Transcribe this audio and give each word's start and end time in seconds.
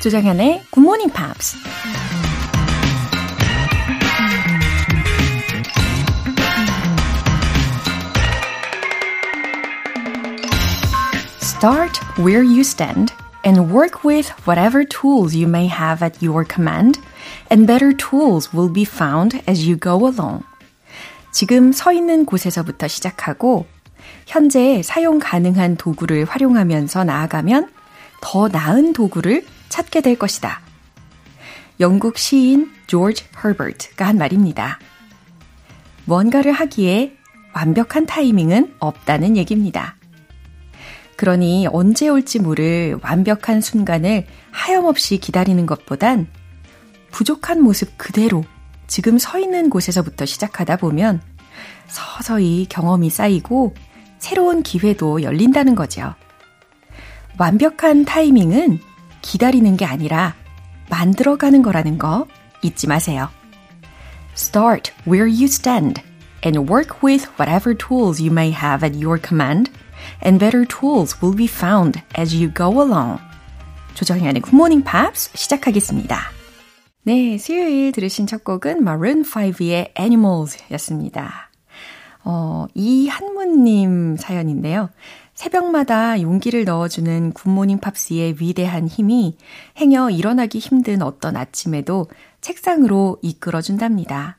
조장현의 0.00 0.62
Good 0.70 0.80
Morning 0.80 1.12
Pops. 1.12 1.58
Start 11.42 12.00
where 12.16 12.42
you 12.42 12.60
stand 12.60 13.12
and 13.44 13.70
work 13.70 14.02
with 14.02 14.32
whatever 14.46 14.86
tools 14.88 15.36
you 15.36 15.46
may 15.46 15.66
have 15.66 16.02
at 16.02 16.24
your 16.24 16.46
command, 16.48 16.98
and 17.50 17.66
better 17.66 17.92
tools 17.92 18.54
will 18.54 18.72
be 18.72 18.86
found 18.86 19.42
as 19.46 19.68
you 19.68 19.76
go 19.78 20.08
along. 20.08 20.42
지금 21.30 21.72
서 21.72 21.92
있는 21.92 22.24
곳에서부터 22.24 22.88
시작하고 22.88 23.66
현재 24.26 24.80
사용 24.82 25.18
가능한 25.18 25.76
도구를 25.76 26.24
활용하면서 26.24 27.04
나아가면 27.04 27.68
더 28.22 28.48
나은 28.48 28.94
도구를 28.94 29.44
찾게 29.70 30.02
될 30.02 30.16
것이다. 30.18 30.60
영국 31.80 32.18
시인 32.18 32.70
조지 32.86 33.24
허버트가 33.42 34.06
한 34.06 34.18
말입니다. 34.18 34.78
뭔가를 36.04 36.52
하기에 36.52 37.16
완벽한 37.54 38.04
타이밍은 38.04 38.74
없다는 38.78 39.38
얘기입니다. 39.38 39.96
그러니 41.16 41.66
언제 41.72 42.08
올지 42.08 42.38
모를 42.38 42.98
완벽한 43.02 43.60
순간을 43.60 44.26
하염없이 44.50 45.18
기다리는 45.18 45.64
것보단 45.66 46.26
부족한 47.10 47.62
모습 47.62 47.96
그대로 47.96 48.44
지금 48.86 49.18
서 49.18 49.38
있는 49.38 49.70
곳에서부터 49.70 50.26
시작하다 50.26 50.76
보면 50.76 51.20
서서히 51.86 52.66
경험이 52.68 53.10
쌓이고 53.10 53.74
새로운 54.18 54.62
기회도 54.62 55.22
열린다는 55.22 55.74
거죠. 55.74 56.14
완벽한 57.38 58.04
타이밍은 58.04 58.80
기다리는 59.22 59.76
게 59.76 59.84
아니라 59.84 60.34
만들어가는 60.90 61.62
거라는 61.62 61.98
거 61.98 62.26
잊지 62.62 62.86
마세요. 62.86 63.28
Start 64.34 64.92
where 65.06 65.28
you 65.28 65.44
stand 65.44 66.02
and 66.44 66.58
work 66.70 67.02
with 67.02 67.28
whatever 67.38 67.76
tools 67.76 68.22
you 68.22 68.32
may 68.32 68.50
have 68.50 68.84
at 68.84 68.96
your 68.96 69.20
command, 69.20 69.70
and 70.24 70.38
better 70.38 70.64
tools 70.64 71.16
will 71.22 71.36
be 71.36 71.46
found 71.46 72.00
as 72.18 72.34
you 72.34 72.52
go 72.52 72.82
along. 72.82 73.20
조정현의 73.94 74.42
Good 74.42 74.54
Morning 74.54 74.84
Pops 74.84 75.30
시작하겠습니다. 75.34 76.18
네, 77.02 77.38
수요일 77.38 77.92
들으신 77.92 78.26
첫 78.26 78.44
곡은 78.44 78.82
Maroon 78.82 79.22
5의 79.22 79.98
Animals 79.98 80.58
였습니다. 80.72 81.50
어, 82.24 82.66
이한문님 82.74 84.16
사연인데요. 84.16 84.90
새벽마다 85.40 86.20
용기를 86.20 86.66
넣어주는 86.66 87.32
굿모닝 87.32 87.78
팝스의 87.78 88.36
위대한 88.40 88.86
힘이 88.86 89.38
행여 89.78 90.10
일어나기 90.10 90.58
힘든 90.58 91.00
어떤 91.00 91.34
아침에도 91.34 92.08
책상으로 92.42 93.16
이끌어준답니다. 93.22 94.36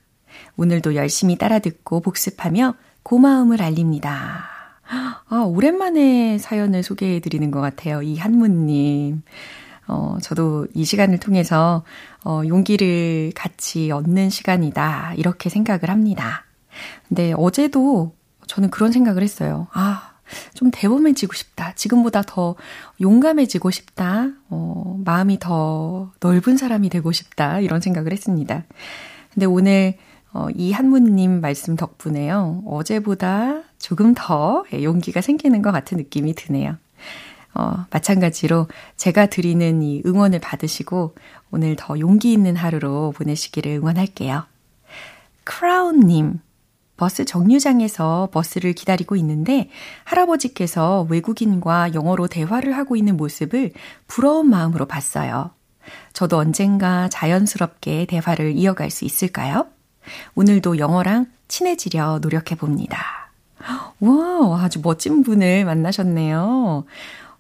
오늘도 0.58 0.94
열심히 0.94 1.40
따라 1.40 1.58
듣고 1.58 2.02
복습하며 2.02 2.76
고마움을 3.02 3.64
알립니다. 3.64 4.46
아, 5.28 5.38
오랜만에 5.38 6.38
사연을 6.38 6.84
소개해 6.84 7.20
드리는 7.20 7.50
것 7.50 7.62
같아요. 7.62 8.04
이 8.04 8.20
한문님. 8.20 9.24
어, 9.88 10.18
저도 10.22 10.68
이 10.76 10.86
시간을 10.86 11.18
통해서, 11.18 11.84
어, 12.24 12.44
용기를 12.48 13.32
같이 13.34 13.90
얻는 13.90 14.30
시간이다. 14.30 15.16
이렇게 15.18 15.50
생각을 15.50 15.90
합니다. 15.90 16.46
근데 17.08 17.34
어제도 17.36 18.14
저는 18.46 18.70
그런 18.70 18.92
생각을 18.92 19.24
했어요. 19.24 19.68
아, 19.74 20.11
좀 20.54 20.72
대범해지고 20.72 21.34
싶다. 21.34 21.74
지금보다 21.76 22.22
더 22.24 22.56
용감해지고 23.00 23.72
싶다. 23.72 24.30
어, 24.50 25.00
마음이 25.04 25.40
더 25.40 26.12
넓은 26.20 26.58
사람이 26.58 26.90
되고 26.90 27.12
싶다. 27.12 27.60
이런 27.60 27.82
생각을 27.82 28.12
했습니다. 28.12 28.64
근데 29.34 29.46
오늘 29.46 29.96
어, 30.34 30.48
이 30.56 30.72
한문님 30.72 31.42
말씀 31.42 31.76
덕분에요. 31.76 32.64
어제보다 32.66 33.64
조금 33.80 34.14
더 34.16 34.64
용기가 34.74 35.22
생기는 35.22 35.62
것 35.62 35.72
같은 35.72 35.98
느낌이 35.98 36.36
드네요. 36.36 36.78
어, 37.54 37.86
마찬가지로 37.92 38.68
제가 38.96 39.26
드리는 39.26 39.82
이 39.84 40.02
응원을 40.06 40.40
받으시고 40.40 41.16
오늘 41.52 41.76
더 41.76 42.00
용기 42.00 42.32
있는 42.32 42.56
하루로 42.56 43.12
보내시기를 43.12 43.74
응원할게요. 43.74 44.46
크라운님, 45.44 46.40
버스 47.02 47.26
정류장에서 47.26 48.30
버스를 48.32 48.74
기다리고 48.74 49.16
있는데 49.16 49.72
할아버지께서 50.04 51.08
외국인과 51.10 51.96
영어로 51.96 52.28
대화를 52.28 52.78
하고 52.78 52.96
있는 52.96 53.18
모습을 53.18 53.72
부러운 54.06 54.52
마음으로 54.52 54.86
봤어요. 54.86 55.50
저도 56.14 56.38
언젠가 56.38 57.10
자연스럽게 57.10 58.06
대화를 58.06 58.52
이어갈 58.52 58.92
수 58.92 59.04
있을까요? 59.04 59.66
오늘도 60.36 60.78
영어랑 60.78 61.26
친해지려 61.48 62.20
노력해 62.22 62.54
봅니다. 62.54 63.32
와, 64.00 64.62
아주 64.64 64.80
멋진 64.84 65.24
분을 65.24 65.66
만나셨네요. 65.66 66.86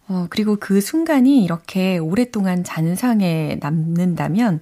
어, 0.07 0.28
그리고 0.31 0.57
그 0.59 0.81
순간이 0.81 1.43
이렇게 1.43 1.99
오랫동안 1.99 2.63
잔상에 2.63 3.59
남는다면 3.61 4.59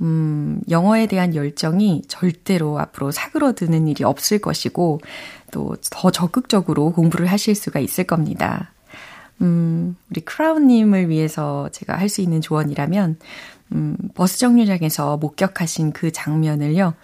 음, 0.00 0.60
영어에 0.70 1.06
대한 1.06 1.34
열정이 1.34 2.02
절대로 2.08 2.78
앞으로 2.78 3.10
사그러드는 3.10 3.88
일이 3.88 4.04
없을 4.04 4.38
것이고, 4.38 5.00
또 5.50 5.76
더 5.90 6.10
적극적으로 6.10 6.92
공부를 6.92 7.26
하실 7.26 7.54
수가 7.54 7.80
있을 7.80 8.04
겁니다. 8.04 8.72
음, 9.40 9.96
우리 10.10 10.20
크라운님을 10.20 11.08
위해서 11.08 11.68
제가 11.72 11.96
할 11.98 12.08
수 12.08 12.20
있는 12.20 12.40
조언이라면, 12.40 13.18
음, 13.72 13.96
버스 14.14 14.38
정류장에서 14.38 15.16
목격하신 15.18 15.92
그 15.92 16.10
장면을요, 16.12 16.94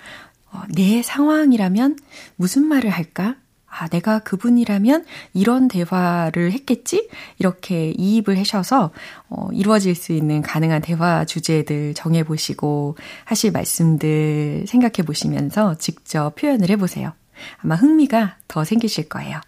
어, 0.53 0.63
내 0.75 1.03
상황이라면 1.03 1.97
무슨 2.37 2.65
말을 2.67 2.91
할까? 2.91 3.37
아, 3.77 3.89
내가 3.89 4.21
그분이라면 4.21 5.05
이런 5.33 5.67
대화를 5.67 6.53
했겠지? 6.53 7.09
이렇게 7.41 7.93
이입을 7.99 8.39
하셔서, 8.39 8.93
어, 9.29 9.49
이루어질 9.53 9.97
수 9.97 10.13
있는 10.13 10.43
가능한 10.43 10.81
대화 10.81 11.25
주제들 11.25 11.95
정해보시고, 11.95 12.97
하실 13.25 13.51
말씀들 13.51 14.65
생각해 14.69 15.05
보시면서 15.05 15.75
직접 15.79 16.37
표현을 16.37 16.71
해보세요. 16.71 17.13
아마 17.59 17.75
흥미가 17.75 18.37
더 18.47 18.63
생기실 18.63 19.09
거예요. 19.09 19.41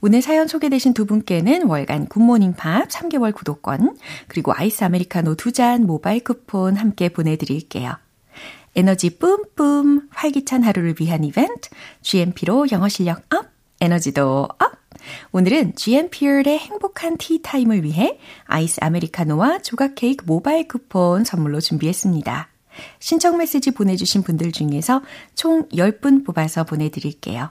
오늘 0.00 0.20
사연 0.20 0.48
소개되신 0.48 0.94
두 0.94 1.06
분께는 1.06 1.66
월간 1.66 2.06
굿모닝 2.06 2.54
팝 2.54 2.88
3개월 2.88 3.32
구독권, 3.34 3.96
그리고 4.26 4.52
아이스 4.52 4.82
아메리카노 4.82 5.36
두 5.36 5.52
잔 5.52 5.86
모바일 5.86 6.24
쿠폰 6.24 6.76
함께 6.76 7.08
보내드릴게요. 7.08 7.94
에너지 8.78 9.10
뿜뿜 9.10 10.06
활기찬 10.10 10.62
하루를 10.62 10.94
위한 11.00 11.24
이벤트 11.24 11.68
GMP로 12.02 12.68
영어 12.70 12.88
실력 12.88 13.24
up, 13.34 13.46
에너지도 13.80 14.44
up. 14.44 14.72
오늘은 15.32 15.74
GMP의 15.74 16.44
행복한 16.46 17.16
티타임을 17.16 17.82
위해 17.82 18.20
아이스 18.44 18.78
아메리카노와 18.80 19.62
조각 19.62 19.96
케이크 19.96 20.24
모바일 20.24 20.68
쿠폰 20.68 21.24
선물로 21.24 21.60
준비했습니다. 21.60 22.50
신청 23.00 23.38
메시지 23.38 23.72
보내주신 23.72 24.22
분들 24.22 24.52
중에서 24.52 25.02
총 25.34 25.68
10분 25.70 26.24
뽑아서 26.24 26.62
보내드릴게요. 26.62 27.50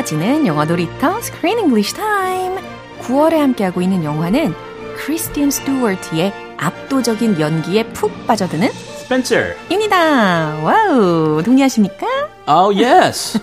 즐거워지는 0.00 0.46
영어 0.46 0.64
놀이터 0.64 1.18
Screen 1.18 1.58
English 1.58 1.94
Time. 1.94 2.62
9월에 3.00 3.36
함께하고 3.36 3.82
있는 3.82 4.02
영화는 4.04 4.54
크리스틴 4.96 5.50
스튜어트의 5.50 6.32
압도적인 6.56 7.40
연기에 7.40 7.84
푹 7.88 8.26
빠져드는 8.26 8.68
Spencer. 8.68 9.56
입니다. 9.68 10.54
와우, 10.62 11.42
동의하십니까? 11.42 12.06
Oh, 12.46 12.74
yes. 12.74 13.38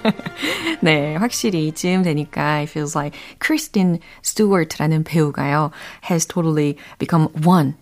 네, 0.81 1.15
확실히 1.15 1.71
쯤 1.71 2.03
되니까 2.03 2.61
it 2.61 2.71
feels 2.71 2.97
like 2.97 3.17
Kristen 3.39 3.99
Stewart라는 4.23 5.03
배우가요 5.03 5.71
has 6.09 6.25
totally 6.25 6.75
become 6.97 7.29
one 7.45 7.75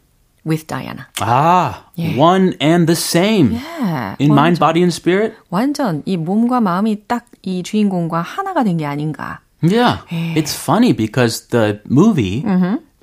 with 0.44 0.66
Diana. 0.66 1.06
Ah, 1.20 1.84
Yeah. 1.96 2.16
one 2.16 2.54
and 2.60 2.86
the 2.86 2.96
same. 2.96 3.52
Yeah, 3.60 4.16
In 4.18 4.32
mind, 4.34 4.56
완전, 4.56 4.58
body, 4.60 4.82
and 4.82 4.92
spirit? 4.92 5.34
완전 5.50 6.02
이 6.06 6.16
몸과 6.16 6.60
마음이 6.60 7.06
딱 7.06 7.26
이 7.42 7.62
주인공과 7.62 8.20
하나가 8.22 8.64
된 8.64 8.76
게 8.76 8.84
아닌가. 8.86 9.40
Yeah. 9.62 9.98
It's 10.10 10.54
funny 10.54 10.92
because 10.94 11.48
the 11.48 11.80
movie, 11.88 12.40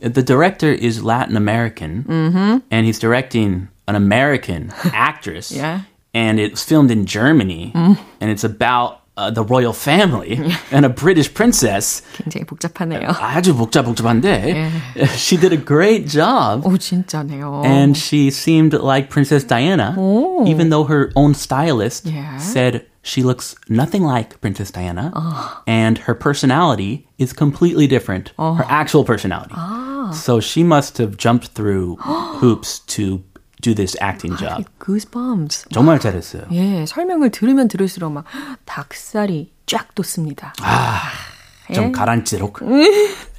the 0.01 0.23
director 0.23 0.71
is 0.73 1.03
Latin 1.03 1.37
American, 1.37 2.05
and 2.71 2.85
he's 2.85 2.97
directing 2.99 3.67
an 3.87 3.95
American 3.95 4.71
actress. 4.93 5.51
Yeah. 5.51 5.81
And 6.15 6.39
it's 6.39 6.63
filmed 6.65 6.89
in 6.89 7.05
Germany, 7.05 7.71
and 7.75 8.31
it's 8.31 8.43
about 8.43 9.00
uh, 9.17 9.31
the 9.31 9.43
royal 9.43 9.73
family 9.73 10.37
and 10.71 10.85
a 10.85 10.89
British 10.89 11.33
princess. 11.33 12.03
굉장히 12.13 12.45
복잡하네요. 12.45 13.09
아주 13.19 13.55
복잡복잡한데, 13.55 14.69
she 15.15 15.37
did 15.37 15.51
a 15.53 15.57
great 15.57 16.07
job. 16.07 16.63
오, 16.65 16.77
진짜네요. 16.77 17.63
And 17.65 17.97
she 17.97 18.29
seemed 18.29 18.73
like 18.73 19.09
Princess 19.09 19.43
Diana, 19.43 19.95
even 20.45 20.69
though 20.69 20.83
her 20.85 21.11
own 21.15 21.33
stylist 21.33 22.05
Yeah. 22.05 22.37
said 22.37 22.85
she 23.01 23.23
looks 23.23 23.55
nothing 23.69 24.03
like 24.03 24.39
Princess 24.41 24.69
Diana, 24.69 25.11
and 25.65 25.97
her 26.05 26.13
personality 26.13 27.07
is 27.17 27.33
completely 27.33 27.87
different. 27.87 28.33
Her 28.37 28.65
actual 28.69 29.03
personality. 29.03 29.55
So 30.13 30.39
she 30.39 30.63
must 30.63 30.99
have 30.99 31.17
jumped 31.17 31.47
through 31.57 31.97
hoops 32.39 32.79
to 32.95 33.23
do 33.62 33.74
this 33.74 33.96
acting 34.02 34.36
job. 34.36 34.64
Goosebumps. 34.78 35.68
정말 35.72 35.98
잘했어요. 35.98 36.42
예, 36.52 36.84
설명을 36.86 37.30
들으면 37.30 37.68
들을수록 37.68 38.12
막 38.12 38.24
닭살이 38.66 39.52
쫙 39.66 39.94
돋습니다. 39.94 40.52
좀 41.72 41.92
가라앉도록. 41.92 42.58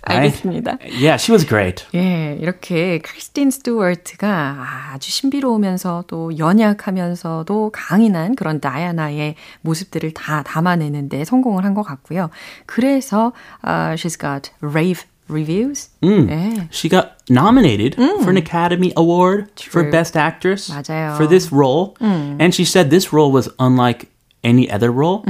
알겠습니다. 0.06 0.80
Yeah, 0.82 1.16
she 1.16 1.32
was 1.32 1.46
great. 1.48 1.86
예, 1.96 2.38
이렇게 2.42 3.00
크리스틴 3.00 3.52
스튜어트가 3.52 4.90
아주 4.94 5.10
신비로우면서 5.12 6.06
또 6.08 6.38
연약하면서도 6.38 7.72
강인한 7.74 8.36
그런 8.36 8.60
다이아나의 8.60 9.36
모습들을 9.62 10.14
다 10.14 10.44
담아내는데 10.44 11.24
성공을 11.26 11.64
한 11.64 11.74
것 11.74 11.84
같고요. 11.84 12.30
그래서 12.66 13.32
uh, 13.66 13.96
she's 13.96 14.20
got 14.20 14.52
rave 14.62 15.04
reviews. 15.29 15.89
예. 16.03 16.69
She 16.71 16.89
got 16.89 17.17
nominated 17.29 17.95
for 17.97 18.31
an 18.31 18.37
Academy 18.37 18.93
Award 18.97 19.51
for 19.61 19.83
True. 19.83 19.91
Best 19.91 20.17
Actress 20.17 20.71
맞아요. 20.71 21.17
for 21.17 21.27
this 21.27 21.53
role. 21.53 21.97
And 22.01 22.55
she 22.55 22.65
said 22.65 22.91
this 22.91 23.13
role 23.13 23.31
was 23.31 23.49
unlike 23.59 24.09
any 24.43 24.71
other 24.71 24.91
role 24.91 25.25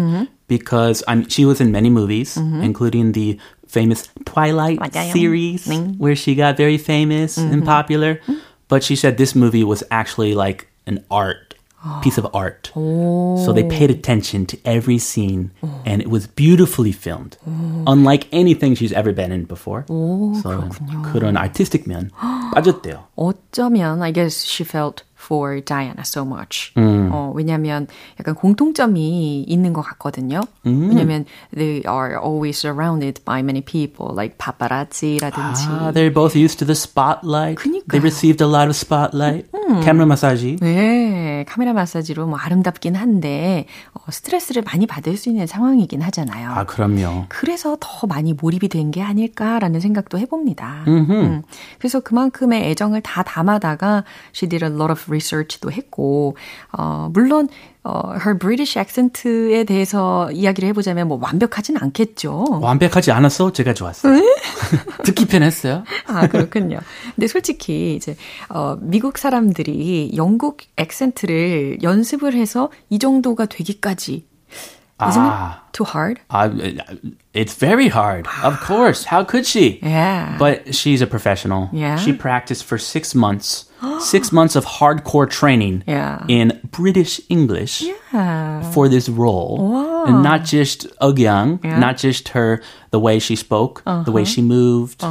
because 0.46 1.02
I'm, 1.08 1.28
she 1.28 1.44
was 1.44 1.60
in 1.60 1.72
many 1.72 1.90
movies, 1.90 2.36
including 2.36 3.12
the 3.12 3.38
famous 3.66 4.08
Twilight 4.24 4.78
맞아요. 4.78 5.12
series, 5.12 5.66
네. 5.66 5.96
where 5.98 6.14
she 6.16 6.34
got 6.34 6.56
very 6.56 6.78
famous 6.78 7.36
and 7.36 7.64
popular. 7.64 8.20
But 8.68 8.84
she 8.84 8.96
said 8.96 9.16
this 9.18 9.34
movie 9.34 9.64
was 9.64 9.82
actually 9.90 10.34
like 10.34 10.68
an 10.86 11.04
art. 11.10 11.41
Piece 12.02 12.18
of 12.18 12.26
art. 12.34 12.72
So 12.74 13.52
they 13.54 13.62
paid 13.62 13.88
attention 13.88 14.46
to 14.46 14.58
every 14.64 14.98
scene 14.98 15.52
and 15.86 16.02
it 16.02 16.10
was 16.10 16.26
beautifully 16.26 16.90
filmed. 16.90 17.36
Unlike 17.86 18.26
anything 18.32 18.74
she's 18.74 18.92
ever 18.92 19.12
been 19.12 19.30
in 19.30 19.44
before. 19.44 19.84
so 19.86 20.68
그런 21.14 21.36
artistic 21.36 21.84
면 21.86 22.10
빠졌대요. 22.52 23.04
어쩌면 23.16 24.02
I 24.02 24.10
guess 24.10 24.42
she 24.44 24.64
felt 24.64 25.04
for 25.14 25.60
Diana 25.60 26.02
so 26.04 26.24
much. 26.24 26.72
어, 26.76 27.32
왜냐면 27.34 27.86
약간 28.18 28.34
공통점이 28.34 29.44
있는 29.46 29.72
것 29.72 29.82
같거든요. 29.82 30.40
왜냐면 30.64 31.26
they 31.54 31.82
are 31.86 32.18
always 32.18 32.58
surrounded 32.58 33.20
by 33.24 33.40
many 33.42 33.60
people 33.60 34.10
like 34.14 34.36
paparazzi라든지. 34.38 35.66
Ah, 35.68 35.90
they're 35.92 36.10
both 36.10 36.34
used 36.34 36.58
to 36.58 36.64
the 36.64 36.74
spotlight. 36.74 37.58
They 37.58 38.00
그니까요. 38.00 38.02
received 38.02 38.40
a 38.40 38.46
lot 38.46 38.66
of 38.68 38.74
spotlight. 38.76 39.46
Camera 39.83 40.05
massage. 40.05 40.57
네, 40.59 41.45
카메라 41.47 41.73
마사지로 41.73 42.27
뭐 42.27 42.37
아름답긴 42.37 42.95
한데 42.95 43.65
어, 43.93 43.99
스트레스를 44.11 44.61
많이 44.63 44.85
받을 44.87 45.17
수 45.17 45.29
있는 45.29 45.47
상황이긴 45.47 46.01
하잖아요. 46.01 46.51
아, 46.51 46.63
그럼요. 46.65 47.25
그래서 47.29 47.77
더 47.79 48.07
많이 48.07 48.33
몰입이 48.33 48.69
된 48.69 48.91
게 48.91 49.01
아닐까라는 49.01 49.79
생각도 49.79 50.19
해봅니다. 50.19 50.83
음, 50.87 51.41
그래서 51.79 51.99
그만큼의 52.01 52.69
애정을 52.69 53.01
다 53.01 53.23
담아다가 53.23 54.03
she 54.35 54.47
did 54.49 54.63
a 54.63 54.69
lot 54.71 54.91
of 54.91 55.05
research도 55.07 55.71
했고, 55.71 56.35
어, 56.77 57.09
물론 57.13 57.47
어, 57.83 58.13
her 58.15 58.37
British 58.37 58.79
accent에 58.79 59.65
대해서 59.65 60.31
이야기를 60.31 60.69
해보자면 60.69 61.07
뭐 61.09 61.19
완벽하진 61.21 61.77
않겠죠. 61.77 62.59
완벽하지 62.61 63.11
않았어? 63.11 63.51
제가 63.51 63.73
좋았어요. 63.73 64.21
듣기 65.03 65.25
편했어요. 65.25 65.83
아, 66.07 66.27
그렇군요. 66.27 66.79
근데 67.15 67.27
솔직히 67.27 67.95
이제 67.95 68.15
어, 68.49 68.77
미국 68.79 69.17
사람들이 69.17 70.13
영국 70.15 70.59
액센트를 70.77 71.83
연습을 71.83 72.33
해서 72.35 72.69
이 72.89 72.99
정도가 72.99 73.47
되기까지 73.47 74.25
아. 74.97 75.62
it 75.72 75.72
too 75.72 75.84
hard? 75.84 76.20
I, 76.30 76.50
it's 77.34 77.54
very 77.54 77.88
hard. 77.88 78.26
Of 78.42 78.60
course. 78.60 79.04
How 79.04 79.24
could 79.24 79.46
she? 79.46 79.78
Yeah. 79.82 80.36
But 80.38 80.74
she's 80.74 81.00
a 81.02 81.06
professional. 81.06 81.70
Yeah. 81.72 81.96
She 81.96 82.12
practiced 82.12 82.64
for 82.64 82.78
six 82.78 83.14
months. 83.14 83.64
six 84.02 84.32
months 84.34 84.56
of 84.58 84.66
hardcore 84.66 85.30
training 85.30 85.84
Yeah. 85.86 86.26
in 86.26 86.58
British 86.74 87.20
English 87.30 87.86
yeah. 87.86 88.58
for 88.74 88.88
this 88.90 89.06
role. 89.08 89.54
Wow. 89.62 90.04
And 90.10 90.16
not 90.26 90.42
just 90.42 90.90
Ugyang, 90.98 91.62
Yeah. 91.62 91.78
not 91.78 91.94
just 91.94 92.34
her, 92.34 92.58
the 92.90 92.98
way 92.98 93.20
she 93.22 93.36
spoke, 93.38 93.82
the 93.86 94.10
way 94.10 94.24
she 94.26 94.42
moved, 94.42 95.06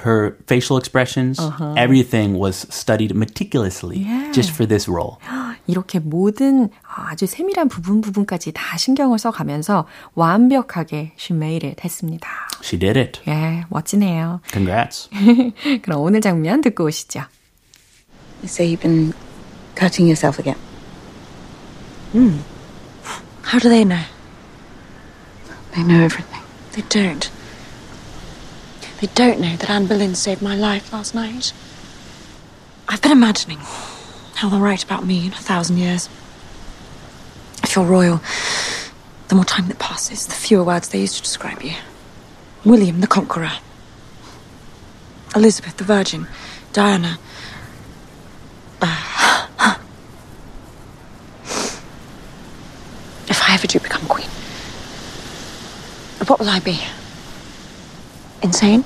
her 0.00 0.40
facial 0.48 0.80
expressions, 0.80 1.36
everything 1.76 2.40
was 2.40 2.64
studied 2.72 3.12
meticulously 3.12 3.98
Yeah. 4.08 4.32
just 4.32 4.56
for 4.56 4.64
this 4.64 4.88
role. 4.88 5.20
이렇게 5.68 6.00
모든 6.00 6.70
아주 6.88 7.26
세밀한 7.28 7.68
부분 7.68 8.00
부분까지 8.00 8.52
다 8.56 8.78
신경을 8.78 9.18
써가면서 9.18 9.84
완벽하게 10.14 11.12
she 11.16 11.36
made 11.36 11.66
it 11.66 11.82
했습니다. 11.82 12.28
She 12.62 12.78
did 12.78 12.98
it. 12.98 13.20
예, 13.28 13.64
멋지네요. 13.68 14.40
Congrats. 14.50 15.08
그럼 15.82 16.00
오늘 16.00 16.20
장면 16.20 16.60
듣고 16.60 16.84
오시죠. 16.84 17.24
They 18.40 18.48
say 18.48 18.66
you've 18.66 18.82
been 18.82 19.12
cutting 19.74 20.08
yourself 20.08 20.38
again. 20.38 20.58
Hmm. 22.12 22.38
How 23.42 23.58
do 23.58 23.68
they 23.68 23.84
know? 23.84 24.04
They 25.72 25.82
know 25.82 26.02
everything. 26.04 26.42
They 26.72 26.82
don't. 26.88 27.30
They 29.00 29.08
don't 29.14 29.40
know 29.40 29.56
that 29.56 29.70
Anne 29.70 29.86
Boleyn 29.86 30.14
saved 30.14 30.42
my 30.42 30.56
life 30.56 30.92
last 30.92 31.14
night. 31.14 31.52
I've 32.88 33.00
been 33.02 33.12
imagining 33.12 33.58
how 34.34 34.48
they'll 34.48 34.60
write 34.60 34.82
about 34.82 35.04
me 35.06 35.26
in 35.26 35.32
a 35.32 35.36
thousand 35.36 35.78
years. 35.78 36.08
If 37.62 37.76
you're 37.76 37.84
royal, 37.84 38.20
the 39.32 39.34
more 39.34 39.44
time 39.44 39.68
that 39.68 39.78
passes, 39.78 40.26
the 40.26 40.34
fewer 40.34 40.64
words 40.64 40.88
they 40.88 41.00
use 41.00 41.16
to 41.16 41.22
describe 41.22 41.62
you. 41.62 41.74
William 42.64 43.00
the 43.00 43.06
Conqueror. 43.06 43.52
Elizabeth 45.36 45.76
the 45.76 45.84
Virgin. 45.84 46.26
Diana. 46.72 47.18
Uh, 48.80 49.74
if 53.28 53.42
I 53.42 53.54
ever 53.54 53.66
do 53.66 53.80
become 53.80 54.06
queen, 54.06 54.28
what 56.28 56.38
will 56.38 56.48
I 56.48 56.60
be? 56.60 56.78
Insane? 58.42 58.84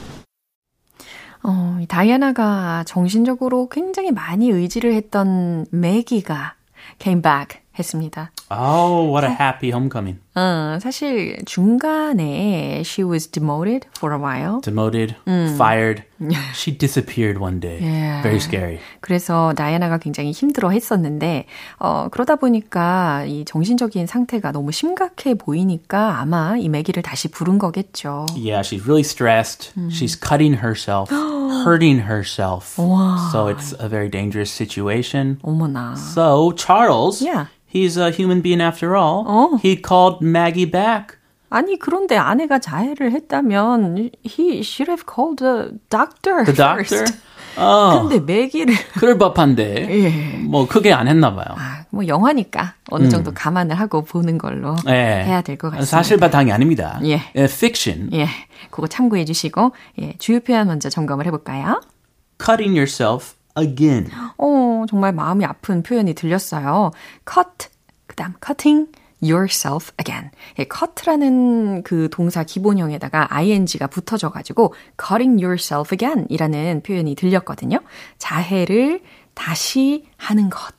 어, 1.44 1.76
이 1.80 1.86
다이아나가 1.86 2.84
정신적으로 2.86 3.68
굉장히 3.68 4.12
많이 4.12 4.48
의지를 4.50 4.94
했던 4.94 5.66
매기가 5.70 6.54
came 7.00 7.20
back 7.20 7.60
했습니다. 7.78 8.30
Oh, 8.50 9.04
what 9.10 9.24
a 9.24 9.30
happy 9.30 9.70
homecoming. 9.70 10.18
어, 10.34 10.78
사실 10.80 11.42
중간에 11.46 12.82
she 12.84 13.02
was 13.04 13.26
demoted 13.26 13.86
for 13.96 14.12
a 14.12 14.18
while. 14.18 14.60
Demoted, 14.60 15.16
fired. 15.56 16.04
She 16.54 16.70
disappeared 16.70 17.38
one 17.40 17.58
day. 17.60 17.80
Yeah. 17.80 18.22
Very 18.22 18.38
scary. 18.38 18.78
그래서 19.00 19.52
다이아나가 19.56 19.98
굉장히 19.98 20.30
힘들어 20.30 20.70
했었는데, 20.70 21.46
어, 21.80 22.08
그러다 22.10 22.36
보니까 22.36 23.24
이 23.26 23.44
정신적인 23.44 24.06
상태가 24.06 24.52
너무 24.52 24.70
심각해 24.70 25.34
보이니까 25.34 26.20
아마 26.20 26.56
이 26.56 26.68
매기를 26.68 27.02
다시 27.02 27.28
부른 27.28 27.58
거겠죠. 27.58 28.26
Yeah, 28.36 28.62
she's 28.62 28.84
really 28.86 29.02
stressed. 29.02 29.72
She's 29.90 30.14
cutting 30.14 30.54
herself, 30.62 31.10
hurting 31.64 32.00
herself. 32.08 32.76
So 33.32 33.48
it's 33.48 33.74
a 33.80 33.88
very 33.88 34.08
dangerous 34.08 34.50
situation. 34.50 35.38
어머나. 35.42 35.96
So 35.96 36.52
Charles, 36.52 37.20
Yeah. 37.22 37.46
He's 37.67 37.97
a 37.97 38.09
human 38.11 38.41
being 38.41 38.61
after 38.61 38.95
all. 38.95 39.23
Oh. 39.27 39.59
He 39.61 39.75
called 39.81 40.21
Maggie 40.25 40.69
back. 40.69 41.17
아니, 41.49 41.79
그런데 41.79 42.17
아내가 42.17 42.59
자해를 42.59 43.11
했다면, 43.13 44.11
he 44.25 44.59
should 44.59 44.89
have 44.91 45.05
called 45.07 45.37
the 45.43 45.77
doctor 45.89 46.43
The 46.43 46.53
doctor. 46.55 47.03
first. 47.05 47.19
어, 47.55 48.01
근데 48.07 48.19
매기를, 48.19 48.75
그럴 48.99 49.17
법한데 49.17 49.87
예. 49.89 50.37
뭐 50.37 50.67
크게 50.67 50.93
안 50.93 51.07
했나 51.07 51.33
봐요. 51.33 51.45
아, 51.57 51.85
뭐 51.89 52.05
영화니까 52.05 52.75
어느 52.91 53.09
정도 53.09 53.33
감안을 53.33 53.79
하고 53.79 54.03
보는 54.03 54.37
걸로 54.37 54.75
예. 54.87 54.91
해야 54.91 55.41
될 55.41 55.57
것 55.57 55.69
같습니다. 55.71 55.85
사실 55.87 56.17
바탕이 56.17 56.51
아닙니다. 56.51 56.99
예. 57.03 57.13
예, 57.35 57.43
fiction. 57.45 58.09
예, 58.13 58.27
그거 58.69 58.85
참고해 58.87 59.25
주시고, 59.25 59.71
예, 60.01 60.13
주요 60.19 60.39
표현 60.41 60.67
먼저 60.67 60.89
점검을 60.89 61.25
해 61.25 61.31
볼까요? 61.31 61.81
Cutting 62.39 62.77
yourself 62.77 63.33
again. 63.57 64.09
어, 64.37 64.85
정말 64.89 65.13
마음이 65.13 65.43
아픈 65.45 65.83
표현이 65.83 66.13
들렸어요. 66.13 66.91
cut, 67.25 67.69
그 68.07 68.15
다음 68.15 68.33
cutting 68.45 68.91
yourself 69.21 69.91
again. 69.99 70.29
예, 70.59 70.65
cut라는 70.71 71.83
그 71.83 72.07
동사 72.11 72.43
기본형에다가 72.43 73.33
ing가 73.33 73.87
붙어져 73.87 74.29
가지고 74.29 74.73
cutting 74.97 75.43
yourself 75.43 75.93
again 75.93 76.27
이라는 76.29 76.81
표현이 76.83 77.15
들렸거든요. 77.15 77.79
자해를 78.19 79.01
다시 79.33 80.05
하는 80.17 80.49
것. 80.49 80.73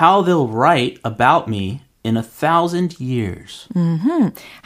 How 0.00 0.22
they'll 0.22 0.48
write 0.48 1.00
about 1.04 1.48
me 1.48 1.80
in 2.04 2.16
a 2.16 2.22
thousand 2.22 3.00
years. 3.00 3.68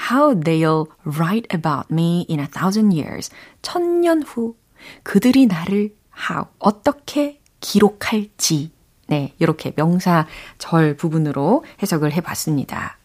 How 0.09 0.35
they'll 0.35 0.89
write 1.05 1.47
about 1.51 1.91
me 1.91 2.27
in 2.29 2.41
a 2.41 2.47
thousand 2.47 2.93
years. 2.93 3.31
천년 3.63 4.23
후 4.23 4.57
그들이 5.03 5.47
나를 5.47 5.95
how 6.31 6.47
어떻게 6.59 7.41
기록할지. 7.61 8.71
네, 9.09 9.35
이렇게 9.39 9.73
명사 9.77 10.27
절 10.59 10.97
부분으로 10.97 11.65
해석을 11.83 12.13
해봤습니다. 12.13 12.97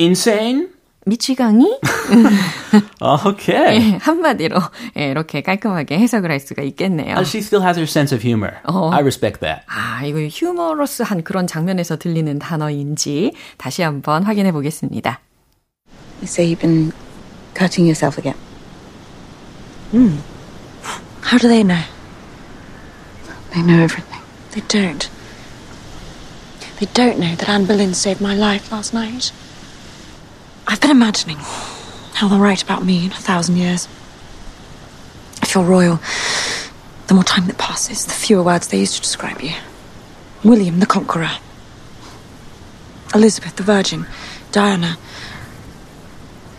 Insane? 0.00 0.68
미치광이 1.06 1.78
Okay. 3.00 3.76
예, 3.76 3.96
한마디로 3.96 4.56
예, 4.98 5.10
이렇게 5.10 5.40
깔끔하게 5.40 5.98
해석을 5.98 6.30
할 6.30 6.40
수가 6.40 6.62
있겠네요. 6.62 7.16
Uh, 7.16 7.24
she 7.24 7.40
still 7.42 7.64
has 7.64 7.78
her 7.78 7.86
sense 7.86 8.14
of 8.14 8.22
humor. 8.22 8.56
I 8.64 9.00
respect 9.00 9.40
that. 9.40 9.62
아, 9.66 10.04
이거 10.04 10.20
휴머러스한 10.20 11.24
그런 11.24 11.46
장면에서 11.46 11.96
들리는 11.96 12.38
단어인지 12.38 13.32
다시 13.56 13.82
한번 13.82 14.24
확인해 14.24 14.52
보겠습니다. 14.52 15.20
You 16.20 16.24
say 16.24 16.54
you've 16.54 16.60
been 16.60 16.92
cutting 17.56 17.88
yourself 17.88 18.18
again. 18.18 18.36
How 21.22 21.38
do 21.38 21.48
they 21.48 21.62
know? 21.62 21.84
They 23.54 23.62
know 23.62 23.82
everything. 23.82 24.20
They 24.52 24.62
don't. 24.62 25.08
They 26.78 26.86
don't 26.86 27.18
know 27.18 27.34
that 27.34 27.48
Anne 27.48 27.66
Boleyn 27.66 27.94
saved 27.94 28.20
my 28.20 28.34
life 28.34 28.72
last 28.72 28.94
night. 28.94 29.32
I've 30.66 30.80
been 30.80 30.90
imagining 30.90 31.38
how 32.14 32.28
they'll 32.28 32.38
write 32.38 32.62
about 32.62 32.84
me 32.84 33.06
in 33.06 33.12
a 33.12 33.16
thousand 33.16 33.56
years. 33.56 33.86
If 35.42 35.54
you're 35.54 35.64
royal, 35.64 36.00
the 37.08 37.14
more 37.14 37.24
time 37.24 37.46
that 37.48 37.58
passes, 37.58 38.06
the 38.06 38.12
fewer 38.12 38.42
words 38.42 38.68
they 38.68 38.78
use 38.80 38.94
to 38.94 39.02
describe 39.02 39.40
you. 39.40 39.54
William 40.44 40.80
the 40.80 40.86
Conqueror. 40.86 41.38
Elizabeth 43.14 43.56
the 43.56 43.62
Virgin. 43.62 44.06
Diana. 44.52 44.96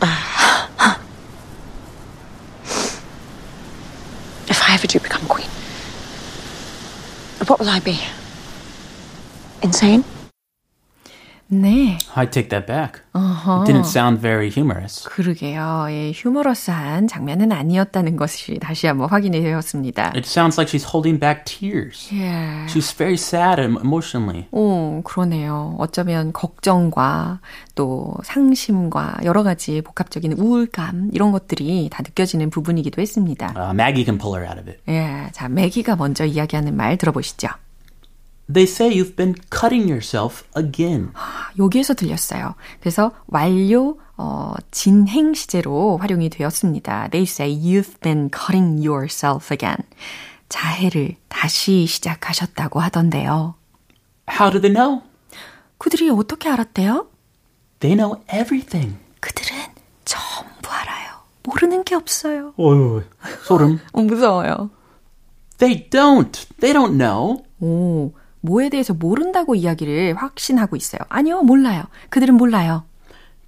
Uh, 0.02 0.42
I 4.72 4.76
ever 4.76 4.88
do 4.88 5.02
become 5.02 5.28
queen, 5.28 5.50
what 7.46 7.60
will 7.60 7.68
I 7.68 7.82
be? 7.82 8.00
Insane? 9.62 10.06
네, 11.54 11.98
I 12.16 12.30
take 12.30 12.48
that 12.48 12.66
back. 12.66 13.02
It 13.14 13.66
didn't 13.68 13.86
sound 13.86 14.22
very 14.22 14.50
humorous. 14.50 15.04
그러게요. 15.04 15.88
예, 15.90 16.14
휴머러스한 16.16 17.10
장면은 17.10 17.52
아니었다는 17.52 18.16
것이 18.16 18.58
다시 18.60 18.88
한번 18.88 19.10
확인이 19.10 19.42
되었습니다. 19.42 20.14
It 20.16 20.26
sounds 20.26 20.58
like 20.58 20.72
she's 20.72 20.88
holding 20.90 21.20
back 21.20 21.44
tears. 21.44 22.08
예. 22.16 22.66
She's 22.68 22.96
very 22.96 23.16
sad 23.16 23.62
emotionally. 23.62 24.48
오, 24.52 25.02
그러네요. 25.04 25.76
어쩌면 25.78 26.32
걱정과 26.32 27.42
또 27.76 28.16
상심과 28.24 29.18
여러 29.26 29.44
가지 29.44 29.82
복합적인 29.82 30.34
우울감 30.34 31.10
이런 31.12 31.34
것들이 31.34 31.90
다 31.92 32.02
느껴지는 32.02 32.50
부분이기도 32.50 33.02
했습니다. 33.02 33.54
Uh, 33.58 33.72
Maggie 33.74 34.06
can 34.06 34.18
pull 34.18 34.40
her 34.40 34.48
out 34.48 34.58
of 34.58 34.70
it. 34.70 34.80
예, 34.88 35.30
자, 35.34 35.50
매기가 35.50 35.98
먼저 35.98 36.24
이야기하는 36.26 36.78
말 36.78 36.96
들어보시죠. 36.96 37.50
They 38.52 38.64
say 38.64 38.90
you've 38.94 39.16
been 39.16 39.36
cutting 39.50 39.90
yourself 39.90 40.44
again. 40.58 41.12
여기에서 41.58 41.94
들렸어요. 41.94 42.56
그래서 42.80 43.12
완료 43.28 43.98
어, 44.18 44.54
진행 44.72 45.34
시제로 45.34 45.98
활용이 45.98 46.30
되었습니다. 46.30 47.10
They 47.10 47.24
say 47.24 47.50
you've 47.52 48.00
been 48.02 48.30
cutting 48.34 48.86
yourself 48.86 49.54
again. 49.54 49.78
자해를 50.50 51.16
다시 51.30 51.86
시작하셨다고 51.86 52.80
하던데요. 52.82 53.56
How 54.30 54.52
do 54.52 54.60
they 54.60 54.74
know? 54.74 55.02
그들이 55.78 56.10
어떻게 56.10 56.50
알았대요? 56.50 57.08
They 57.80 57.98
know 57.98 58.22
everything. 58.32 58.98
그들은 59.22 59.58
전부 60.06 60.70
알아요. 60.70 61.22
모르는 61.44 61.84
게 61.84 61.96
없어요. 61.96 62.54
어휴, 62.58 63.04
소름. 63.46 63.80
어, 63.94 64.02
무서워요. 64.02 64.70
They 65.58 65.90
don't. 65.90 66.48
They 66.60 66.74
don't 66.74 66.98
know. 66.98 67.44
오, 67.60 68.12
뭐에 68.42 68.70
대해서 68.70 68.94
모른다고 68.94 69.56
이야기를 69.56 70.16
확신하고 70.16 70.76
있어요. 70.76 71.00
아니요, 71.10 71.42
몰라요. 71.44 71.84
그들은 72.10 72.36
몰라요. 72.36 72.84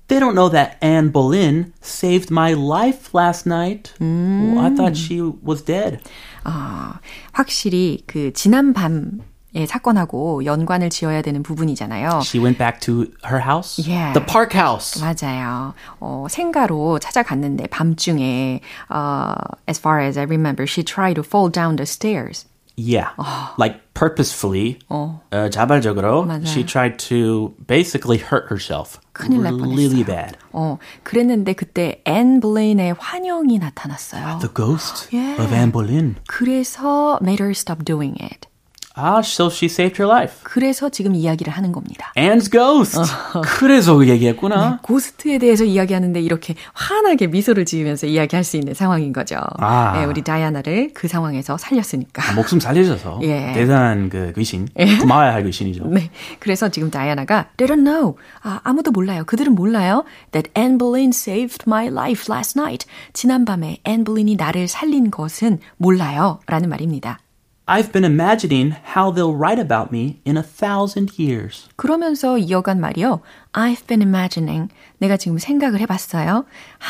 They 0.08 0.20
don't 0.20 0.36
know 0.36 0.50
that 0.50 0.78
Anne 0.84 1.12
Boleyn 1.12 1.74
saved 1.82 2.30
my 2.30 2.54
life 2.54 3.12
last 3.16 3.48
night. 3.48 3.94
Oh, 4.02 4.60
I 4.60 4.70
thought 4.76 4.98
she 4.98 5.22
was 5.22 5.64
dead. 5.64 6.00
아, 6.44 7.00
확실히 7.32 8.04
그 8.06 8.34
지난 8.34 8.74
밤의 8.74 9.66
사건하고 9.66 10.44
연관을 10.44 10.90
지어야 10.90 11.22
되는 11.22 11.42
부분이잖아요. 11.42 12.20
She 12.22 12.44
went 12.44 12.58
back 12.58 12.82
to 12.82 13.06
her 13.26 13.42
house? 13.42 13.82
Yeah. 13.82 14.14
The 14.14 14.26
park 14.28 14.54
house. 14.54 15.02
맞아요. 15.02 15.74
어, 16.02 16.28
생가로 16.30 17.00
찾아갔는데 17.00 17.68
밤중에 17.68 18.60
어, 18.90 19.34
as 19.70 19.80
far 19.80 20.04
as 20.06 20.20
I 20.20 20.26
remember, 20.26 20.68
she 20.68 20.84
tried 20.84 21.16
to 21.16 21.24
fall 21.24 21.50
down 21.50 21.78
the 21.78 21.88
stairs. 21.88 22.46
Yeah. 22.81 23.11
Like 23.59 23.93
purposefully, 23.93 24.79
어. 24.89 25.21
uh, 25.33 25.49
자발적으로, 25.51 26.25
맞아요. 26.25 26.47
she 26.47 26.63
tried 26.63 26.97
to 27.11 27.53
basically 27.67 28.19
hurt 28.19 28.47
herself. 28.51 29.01
큰일 29.13 29.43
날 29.43 29.55
really 29.61 30.05
뻔했어요. 30.05 30.07
bad. 30.07 30.37
어, 30.53 30.79
그랬는데 31.03 31.55
그때 31.55 32.01
앤 32.07 32.39
블레인의 32.39 32.95
환영이 33.01 33.59
나타났어요. 33.59 34.39
The 34.41 34.55
ghost 34.55 35.09
Yeah. 35.11 35.43
of 35.43 35.53
Anne 35.53 35.73
Boleyn. 35.73 36.17
그래서 36.29 37.19
made 37.21 37.43
her 37.43 37.51
stop 37.51 37.85
doing 37.85 38.15
it. 38.23 38.47
Ah, 38.96 39.20
so 39.20 39.48
she 39.50 39.66
saved 39.66 40.02
her 40.02 40.08
life. 40.08 40.38
그래서 40.44 40.90
지금 40.90 41.16
이야기를 41.16 41.52
하는 41.52 41.72
겁니다. 41.72 42.14
Anne's 42.16 42.52
ghost. 42.52 43.00
그래서 43.42 43.96
그 43.96 44.08
얘기했구나. 44.08 44.80
고스트에 44.84 45.40
대해서 45.40 45.64
이야기하는데 45.64 46.22
이렇게 46.22 46.54
환하게 46.74 47.28
미소를 47.28 47.66
지으면서 47.66 48.06
이야기할 48.06 48.44
수 48.44 48.56
있는 48.56 48.76
상황인 48.76 49.12
거죠. 49.12 49.40
아. 49.58 49.94
네, 49.98 50.06
우리 50.06 50.22
다이아나를 50.22 50.92
그 50.94 51.08
상황에서 51.08 51.58
살렸으니까. 51.58 52.34
목숨 52.34 52.60
살리셔서 52.60 53.20
예. 53.24 53.54
대단한 53.54 54.10
그 54.10 54.32
귀신, 54.38 54.68
고마워야 55.00 55.34
할 55.34 55.44
귀신이죠. 55.44 55.88
네. 55.88 56.12
그래서 56.40 56.70
지금 56.70 56.92
다이아나가 56.92 57.48
They 57.58 57.76
don't 57.76 57.84
know. 57.84 58.16
아, 58.44 58.60
아무도 58.64 58.92
몰라요. 58.92 59.24
그들은 59.26 59.56
몰라요. 59.56 60.04
That 60.32 60.52
Anne 60.56 60.78
Boleyn 60.78 61.10
saved 61.10 61.64
my 61.66 61.88
life 61.88 62.32
last 62.32 62.60
night. 62.60 62.86
지난밤에 63.14 63.80
앤 63.86 64.04
볼린이 64.04 64.36
나를 64.36 64.68
살린 64.68 65.10
것은 65.10 65.60
몰라요. 65.78 66.40
라는 66.46 66.70
말입니다. 66.70 67.20
I've 67.66 67.94
been 67.94 68.04
imagining 68.04 68.76
how 68.94 69.10
they'll 69.12 69.34
write 69.34 69.60
about 69.60 69.90
me 69.90 70.20
in 70.26 70.36
a 70.36 70.44
thousand 70.44 71.18
years. 71.18 71.70
그러면서 71.78 72.38
이어간 72.38 72.80
말이요. 72.82 73.22
I've 73.54 73.88
been 73.88 74.02
imagining. 74.02 74.68
내가 74.98 75.16
지금 75.16 75.38
생각을 75.38 75.80
해봤어요. 75.80 76.46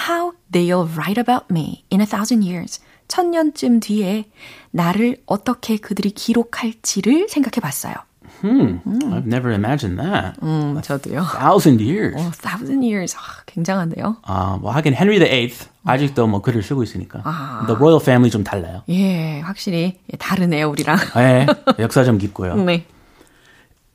How 0.07 0.33
they'll 0.51 0.87
write 0.97 1.19
about 1.19 1.45
me 1.51 1.85
in 1.91 2.01
a 2.01 2.07
thousand 2.07 2.43
years. 2.43 2.81
천년쯤 3.07 3.81
뒤에 3.81 4.25
나를 4.71 5.17
어떻게 5.27 5.77
그들이 5.77 6.09
기록할지를 6.09 7.29
생각해봤어요. 7.29 7.93
Hmm, 8.42 8.78
I've 9.12 9.26
never 9.26 9.50
imagined 9.50 9.98
that. 9.98 10.38
음, 10.42 10.80
저도요. 10.82 11.24
Thousand 11.32 11.80
years. 11.80 12.14
어, 12.16 12.30
thousand 12.32 12.84
years. 12.84 13.16
아, 13.16 13.42
굉장한데요. 13.46 14.16
아, 14.22 14.58
뭐 14.60 14.70
하긴 14.72 14.94
헨리 14.94 15.18
VIII 15.18 15.54
아직도 15.84 16.26
뭐 16.26 16.40
글을 16.42 16.62
쓰고 16.62 16.82
있으니까. 16.82 17.22
The 17.66 17.76
royal 17.76 18.00
family 18.00 18.30
좀 18.30 18.44
달라요. 18.44 18.82
예, 18.88 19.40
확실히 19.40 19.98
예, 20.12 20.16
다르네요, 20.16 20.68
우리랑. 20.70 20.98
네, 21.16 21.46
역사 21.78 22.04
좀 22.04 22.18
깊고요. 22.18 22.56
네. 22.56 22.84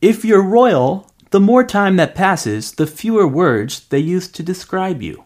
If 0.02 0.26
you're 0.26 0.44
royal, 0.44 1.06
the 1.32 1.40
more 1.42 1.66
time 1.66 1.96
that 1.98 2.14
passes, 2.16 2.76
the 2.76 2.86
fewer 2.86 3.28
words 3.28 3.88
they 3.90 4.02
use 4.02 4.28
to 4.32 4.44
describe 4.44 5.02
you. 5.02 5.24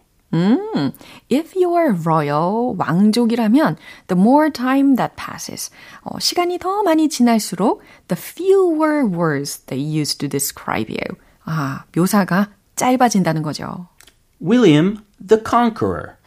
If 1.29 1.55
you 1.55 1.75
are 1.75 1.93
royal, 1.93 2.75
왕족이라면 2.77 3.77
the 4.07 4.19
more 4.19 4.49
time 4.51 4.95
that 4.95 5.15
passes, 5.15 5.71
어, 6.01 6.19
시간이 6.19 6.57
더 6.57 6.83
많이 6.83 7.07
지날수록 7.09 7.81
the 8.07 8.19
fewer 8.19 9.05
words 9.05 9.65
they 9.67 9.79
use 9.79 10.17
to 10.17 10.27
describe 10.27 10.89
you. 10.89 11.17
아, 11.45 11.83
묘사가 11.95 12.49
짧아진다는 12.75 13.43
거죠. 13.43 13.87
William 14.41 14.99
the 15.25 15.41
Conqueror. 15.43 16.17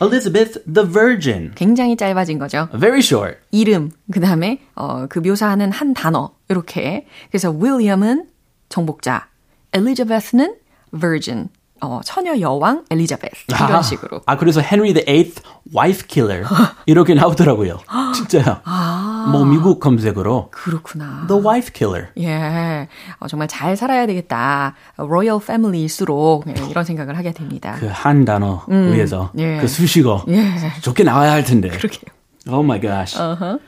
Elizabeth 0.00 0.58
the 0.64 0.88
Virgin. 0.88 1.52
굉장히 1.54 1.94
짧아진 1.94 2.38
거죠. 2.38 2.68
Very 2.72 3.00
short. 3.00 3.38
이름, 3.50 3.90
그 4.10 4.20
다음에 4.20 4.60
어, 4.74 5.06
그 5.06 5.18
묘사하는 5.18 5.70
한 5.70 5.92
단어 5.92 6.32
이렇게. 6.48 7.06
그래서 7.30 7.50
윌리엄은 7.50 8.26
정복자, 8.70 9.28
엘리자베스는 9.74 10.56
virgin, 10.98 11.50
어, 11.82 12.00
처녀 12.04 12.38
여왕 12.38 12.84
엘리자베스 12.90 13.46
이런 13.48 13.82
식으로. 13.82 14.20
아, 14.26 14.36
그래서 14.36 14.60
헨리 14.60 14.92
VIII 14.92 15.32
wife 15.74 16.06
killer 16.08 16.44
이렇게 16.86 17.14
나오더라고요. 17.14 17.78
진짜요. 18.14 18.60
아, 18.64 19.28
뭐 19.32 19.44
미국 19.44 19.80
검색으로 19.80 20.50
그렇구나. 20.50 21.24
The 21.28 21.42
Wife 21.42 21.70
Killer. 21.72 22.08
예, 22.18 22.88
어, 23.18 23.26
정말 23.28 23.48
잘 23.48 23.76
살아야 23.76 24.06
되겠다. 24.06 24.74
로열 24.96 25.40
패밀리일수록 25.46 26.44
예, 26.48 26.54
이런 26.70 26.84
생각을 26.84 27.16
하게 27.16 27.32
됩니다. 27.32 27.76
그 27.78 27.86
한 27.90 28.24
단어 28.24 28.64
위에서 28.68 29.30
예. 29.38 29.58
그 29.60 29.68
수식어 29.68 30.24
예. 30.28 30.44
좋게 30.82 31.04
나와야 31.04 31.32
할 31.32 31.44
텐데. 31.44 31.68
그러게요. 31.68 32.10
Oh 32.48 32.64
my 32.64 32.80
gosh. 32.80 33.16
Uh-huh. 33.18 33.58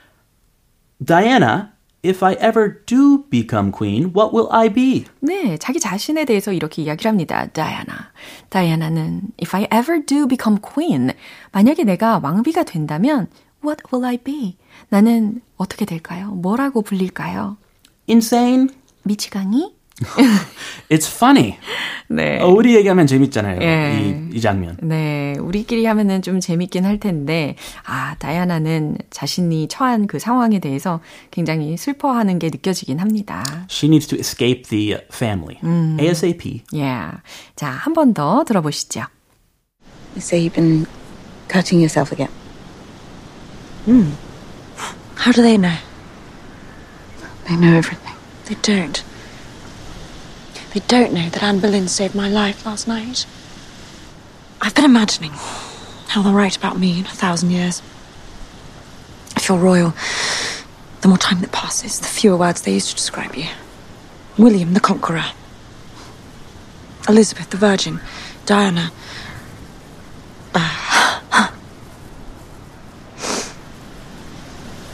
Diana, 1.04 1.72
if 2.02 2.22
I 2.24 2.34
ever 2.34 2.82
do 2.84 3.24
become 3.30 3.70
queen, 3.70 4.12
what 4.14 4.34
will 4.34 4.48
I 4.50 4.68
be? 4.68 5.04
네, 5.20 5.56
자기 5.58 5.78
자신에 5.78 6.24
대해서 6.24 6.52
이렇게 6.52 6.82
이야기를 6.82 7.08
합니다. 7.08 7.46
다이아나. 7.46 8.12
다이아나는 8.48 9.22
if 9.40 9.56
I 9.56 9.66
ever 9.72 10.04
do 10.04 10.26
become 10.26 10.60
queen, 10.60 11.12
만약에 11.52 11.84
내가 11.84 12.20
왕비가 12.22 12.64
된다면 12.64 13.28
what 13.64 13.82
will 13.92 14.04
I 14.04 14.16
be? 14.18 14.56
나는 14.88 15.40
어떻게 15.56 15.84
될까요? 15.84 16.30
뭐라고 16.32 16.82
불릴까요? 16.82 17.56
Insane? 18.08 18.68
미치광이? 19.04 19.74
It's 20.90 21.06
funny. 21.08 21.56
네. 22.08 22.38
어, 22.40 22.48
우리 22.48 22.74
얘기하면 22.76 23.06
재밌잖아요. 23.06 23.60
예. 23.62 24.28
이, 24.32 24.36
이 24.36 24.40
장면. 24.40 24.76
네, 24.82 25.34
우리끼리 25.40 25.86
하면은 25.86 26.20
좀 26.20 26.40
재밌긴 26.40 26.84
할 26.84 27.00
텐데, 27.00 27.56
아, 27.86 28.14
다이아나는 28.18 28.98
자신이 29.10 29.68
처한 29.68 30.06
그 30.06 30.18
상황에 30.18 30.58
대해서 30.58 31.00
굉장히 31.30 31.76
슬퍼하는 31.76 32.38
게 32.38 32.48
느껴지긴 32.48 32.98
합니다. 33.00 33.42
She 33.70 33.88
needs 33.88 34.06
to 34.08 34.18
escape 34.18 34.64
the 34.68 34.98
family. 35.12 35.58
ASAP. 35.98 36.62
Yeah. 36.72 37.18
자, 37.56 37.68
한 37.70 37.94
번 37.94 38.12
더 38.12 38.44
들어보시죠. 38.44 39.04
They 40.14 40.20
say 40.20 40.38
you've 40.46 40.54
been 40.54 40.86
cutting 41.48 41.80
yourself 41.80 42.12
again. 42.12 42.28
How 45.16 45.32
do 45.32 45.42
they 45.42 45.56
know? 45.56 45.76
They 47.46 47.56
know 47.56 47.74
everything. 47.76 48.14
They 48.46 48.56
don't. 48.60 49.02
They 50.72 50.80
don't 50.80 51.12
know 51.12 51.28
that 51.28 51.42
Anne 51.42 51.60
Boleyn 51.60 51.86
saved 51.86 52.14
my 52.14 52.30
life 52.30 52.64
last 52.64 52.88
night. 52.88 53.26
I've 54.62 54.74
been 54.74 54.86
imagining 54.86 55.32
how 56.08 56.22
they'll 56.22 56.32
write 56.32 56.56
about 56.56 56.78
me 56.78 57.00
in 57.00 57.04
a 57.04 57.10
thousand 57.10 57.50
years. 57.50 57.82
If 59.36 59.48
you're 59.50 59.58
royal, 59.58 59.92
the 61.02 61.08
more 61.08 61.18
time 61.18 61.42
that 61.42 61.52
passes, 61.52 61.98
the 62.00 62.06
fewer 62.06 62.38
words 62.38 62.62
they 62.62 62.72
use 62.72 62.88
to 62.88 62.94
describe 62.94 63.34
you. 63.34 63.48
William 64.38 64.72
the 64.72 64.80
Conqueror. 64.80 65.26
Elizabeth 67.06 67.50
the 67.50 67.58
Virgin. 67.58 68.00
Diana. 68.46 68.90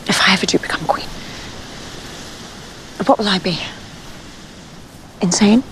If 0.09 0.23
I 0.27 0.33
ever 0.33 0.47
do 0.47 0.59
become 0.59 0.85
queen, 0.87 1.07
what 3.07 3.19
will 3.19 3.29
I 3.29 3.39
be? 3.39 3.61
Insane? 5.23 5.63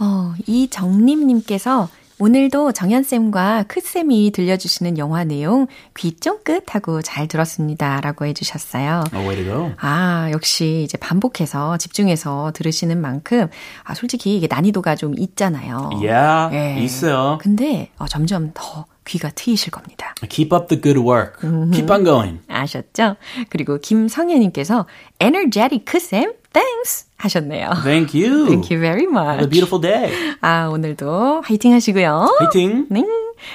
어, 0.00 0.34
이정림님께서 0.46 1.88
오늘도 2.20 2.72
정연쌤과 2.72 3.64
크쌤이 3.64 4.30
들려주시는 4.32 4.98
영화 4.98 5.24
내용 5.24 5.66
귀 5.96 6.14
쫑긋 6.14 6.74
하고 6.74 7.02
잘 7.02 7.26
들었습니다. 7.26 8.00
라고 8.00 8.24
해주셨어요. 8.26 9.04
Oh, 9.12 9.28
way 9.28 9.36
to 9.36 9.44
go. 9.44 9.72
아, 9.78 10.28
역시 10.32 10.82
이제 10.84 10.96
반복해서 10.96 11.76
집중해서 11.76 12.52
들으시는 12.54 13.00
만큼, 13.00 13.48
아, 13.82 13.94
솔직히 13.94 14.36
이게 14.36 14.46
난이도가 14.48 14.94
좀 14.94 15.14
있잖아요. 15.18 15.90
Yeah, 15.94 16.56
예. 16.56 16.82
있어요. 16.82 17.38
근데 17.40 17.90
어, 17.98 18.06
점점 18.06 18.52
더 18.54 18.86
귀가 19.06 19.30
트이실 19.34 19.70
겁니다. 19.70 20.14
Keep 20.28 20.54
up 20.54 20.68
the 20.68 20.80
good 20.80 21.00
work. 21.00 21.40
Keep 21.72 21.90
on 21.90 22.04
going. 22.04 22.40
아셨죠? 22.48 23.16
그리고 23.50 23.78
김성혜님께서 23.78 24.86
energetic 25.20 25.84
크쌤, 25.84 26.32
thanks 26.52 27.06
하셨네요. 27.18 27.70
Thank 27.82 28.14
you. 28.14 28.46
Thank 28.46 28.74
you 28.74 28.80
very 28.80 29.04
much. 29.04 29.40
Have 29.40 29.44
a 29.44 29.48
beautiful 29.48 29.80
day. 29.80 30.36
아, 30.40 30.68
오늘도 30.68 31.42
화이팅 31.44 31.72
하시고요. 31.72 32.28
화이팅. 32.38 32.86
네. 32.90 33.04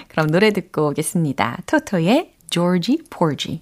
그럼 0.10 0.28
노래 0.28 0.52
듣고 0.52 0.89
오겠습니다. 0.89 1.60
토토의 1.65 2.34
Georgie 2.50 3.04
Porgy. 3.10 3.62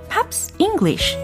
Pops 0.31 0.53
English. 0.57 1.17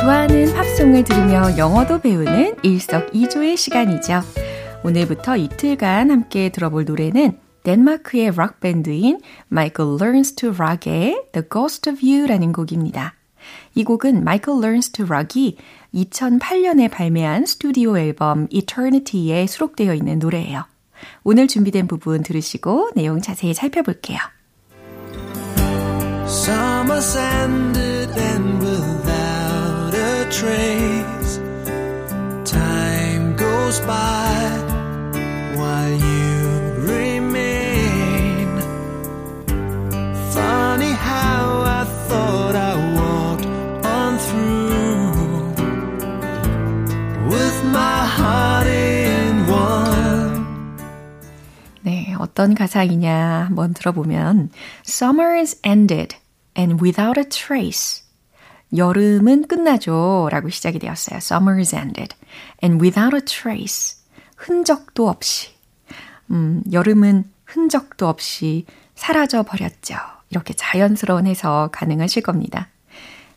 좋아하는 0.00 0.52
팝송을 0.52 1.04
들으며 1.04 1.56
영어도 1.56 2.00
배우는 2.00 2.56
일석이조의 2.64 3.56
시간이죠. 3.56 4.20
오늘부터 4.82 5.36
이틀간 5.36 6.10
함께 6.10 6.48
들어볼 6.48 6.84
노래는 6.84 7.38
덴마크의 7.62 8.32
락 8.36 8.58
밴드인 8.58 9.20
Michael 9.52 9.98
Learns 10.00 10.34
to 10.34 10.50
Rock의 10.50 11.26
The 11.32 11.48
Ghost 11.48 11.88
of 11.88 12.00
You라는 12.04 12.52
곡입니다. 12.52 13.14
이 13.74 13.84
곡은 13.84 14.18
Michael 14.18 14.62
Learns 14.62 14.90
to 14.90 15.04
Rock이 15.04 15.56
2008년에 15.94 16.90
발매한 16.90 17.46
스튜디오 17.46 17.98
앨범 17.98 18.46
Eternity에 18.50 19.46
수록되어 19.46 19.94
있는 19.94 20.18
노래예요. 20.18 20.64
오늘 21.24 21.48
준비된 21.48 21.88
부분 21.88 22.22
들으시고 22.22 22.90
내용 22.94 23.20
자세히 23.20 23.54
살펴볼게요. 23.54 24.18
Summer's 26.26 27.14
ended 27.16 28.08
and 28.16 28.62
without 28.64 29.94
a 29.94 30.30
trace, 30.30 31.40
time 32.44 33.36
goes 33.36 33.80
by 33.80 34.61
어떤 52.32 52.54
가사이냐 52.54 53.44
한번 53.48 53.74
들어보면 53.74 54.50
Summer's 54.86 55.58
ended 55.66 56.16
and 56.56 56.82
without 56.82 57.20
a 57.20 57.24
trace. 57.28 58.04
여름은 58.74 59.48
끝나죠 59.48 60.28
라고 60.30 60.48
시작이 60.48 60.78
되었어요. 60.78 61.18
Summer's 61.18 61.76
ended 61.76 62.16
and 62.64 62.82
without 62.82 63.14
a 63.14 63.20
trace. 63.20 63.98
흔적도 64.34 65.10
없이. 65.10 65.50
음, 66.30 66.62
여름은 66.72 67.24
흔적도 67.44 68.08
없이 68.08 68.64
사라져 68.94 69.42
버렸죠. 69.42 69.96
이렇게 70.30 70.54
자연스러운 70.54 71.26
해석 71.26 71.72
가능하실 71.72 72.22
겁니다. 72.22 72.68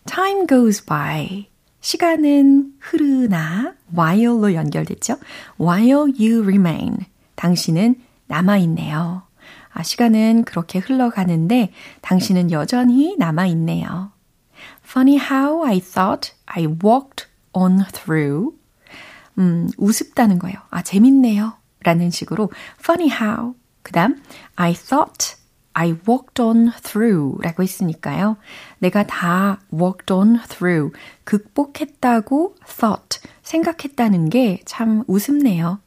Time 0.06 0.48
goes 0.48 0.86
by. 0.86 1.48
시간은 1.82 2.76
흐르나 2.80 3.74
while로 3.94 4.54
연결됐죠. 4.54 5.18
While 5.60 6.14
you 6.18 6.44
remain. 6.44 7.00
당신은 7.36 7.96
남아있네요. 8.28 9.24
아, 9.74 9.84
시간은 9.84 10.46
그렇게 10.46 10.80
흘러가는데 10.80 11.72
당신은 12.02 12.52
여전히 12.52 13.16
남아있네요. 13.18 14.12
Funny 14.86 15.18
how 15.20 15.66
I 15.66 15.80
thought 15.80 16.34
I 16.46 16.66
walked 16.66 17.28
on 17.54 17.84
through. 17.92 18.56
음, 19.38 19.70
우습다는 19.78 20.40
거예요. 20.40 20.58
아, 20.70 20.82
재밌네요. 20.82 21.54
라는 21.84 22.10
식으로 22.10 22.50
funny 22.80 23.12
how. 23.12 23.56
그 23.84 23.92
다음 23.92 24.22
I 24.56 24.74
thought 24.74 25.36
I 25.74 25.94
walked 26.08 26.42
on 26.42 26.72
through 26.82 27.38
라고 27.42 27.62
했으니까요. 27.62 28.38
내가 28.80 29.06
다 29.06 29.60
walked 29.74 30.12
on 30.12 30.40
through. 30.48 30.94
극복했다고 31.26 32.56
thought. 32.66 33.20
생각했다는 33.44 34.30
게 34.30 34.62
참 34.66 35.04
우습네요. 35.08 35.80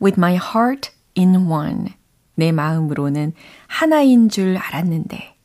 With 0.00 0.20
my 0.20 0.36
heart 0.36 0.90
in 1.16 1.36
one. 1.50 1.92
내 2.34 2.52
마음으로는 2.52 3.32
하나인 3.66 4.28
줄 4.28 4.56
알았는데. 4.56 5.36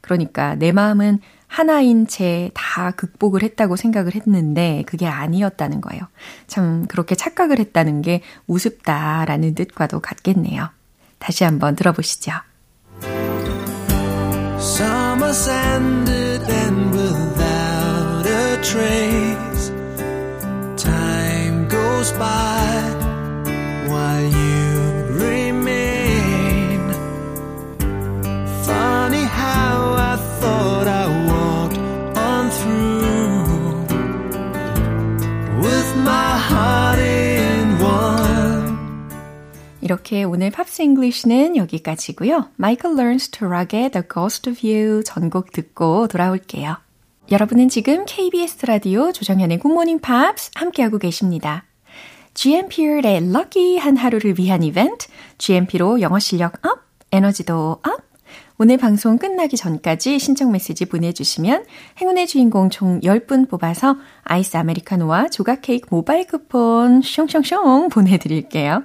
그러니까 0.00 0.54
내 0.54 0.72
마음은 0.72 1.20
하나인 1.46 2.06
채 2.06 2.50
다 2.54 2.92
극복을 2.92 3.42
했다고 3.42 3.74
생각을 3.74 4.14
했는데 4.14 4.84
그게 4.86 5.06
아니었다는 5.06 5.80
거예요. 5.80 6.02
참 6.46 6.86
그렇게 6.86 7.16
착각을 7.16 7.58
했다는 7.58 8.02
게 8.02 8.22
우습다라는 8.46 9.56
뜻과도 9.56 10.00
같겠네요. 10.00 10.70
다시 11.18 11.44
한번 11.44 11.74
들어보시죠. 11.74 12.32
Summer's 14.58 15.48
ended 15.48 16.42
and 16.48 16.94
without 16.94 18.26
a 18.26 18.62
trace, 18.62 19.72
time 20.76 21.66
goes 21.68 22.12
by 22.12 22.69
이렇게 39.90 40.22
오늘 40.22 40.52
Pops 40.52 40.82
English는 40.82 41.56
여기까지고요. 41.56 42.50
Michael 42.54 42.94
Learns 42.94 43.30
to 43.30 43.45
Rock의 43.45 43.90
The 43.90 44.04
Ghost 44.08 44.48
of 44.48 44.64
You 44.64 45.02
전곡 45.02 45.50
듣고 45.50 46.06
돌아올게요. 46.06 46.76
여러분은 47.32 47.68
지금 47.68 48.04
KBS 48.06 48.66
라디오 48.66 49.10
조정현의 49.10 49.58
굿모닝 49.58 49.98
팝스 49.98 50.52
함께하고 50.54 50.98
계십니다. 50.98 51.64
GMP의 52.34 53.32
lucky한 53.32 53.96
하루를 53.96 54.38
위한 54.38 54.62
이벤트, 54.62 55.08
GMP로 55.38 56.00
영어 56.00 56.20
실력 56.20 56.64
up, 56.64 56.82
에너지도 57.10 57.80
up, 57.82 58.09
오늘 58.62 58.76
방송 58.76 59.16
끝나기 59.16 59.56
전까지 59.56 60.18
신청 60.18 60.52
메시지 60.52 60.84
보내주시면 60.84 61.64
행운의 61.98 62.26
주인공 62.26 62.68
총 62.68 63.00
10분 63.00 63.48
뽑아서 63.48 63.96
아이스 64.22 64.54
아메리카노와 64.54 65.30
조각 65.30 65.62
케이크 65.62 65.88
모바일 65.90 66.26
쿠폰 66.26 67.00
숑숑숑 67.00 67.90
보내드릴게요. 67.90 68.82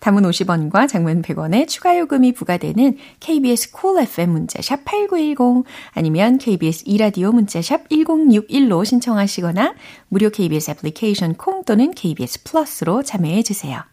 담은 0.00 0.24
50원과 0.24 0.88
장문 0.88 1.22
100원의 1.22 1.68
추가 1.68 1.96
요금이 1.96 2.32
부과되는 2.32 2.96
KBS 3.20 3.70
콜 3.70 3.92
cool 3.92 4.02
FM 4.08 4.30
문자샵 4.30 4.84
8910 4.84 5.70
아니면 5.92 6.38
KBS 6.38 6.82
이라디오 6.86 7.30
문자샵 7.30 7.90
1061로 7.90 8.84
신청하시거나 8.84 9.74
무료 10.08 10.30
KBS 10.30 10.72
애플리케이션 10.72 11.34
콩 11.34 11.62
또는 11.62 11.92
KBS 11.92 12.42
플러스로 12.42 13.04
참여해 13.04 13.44
주세요. 13.44 13.84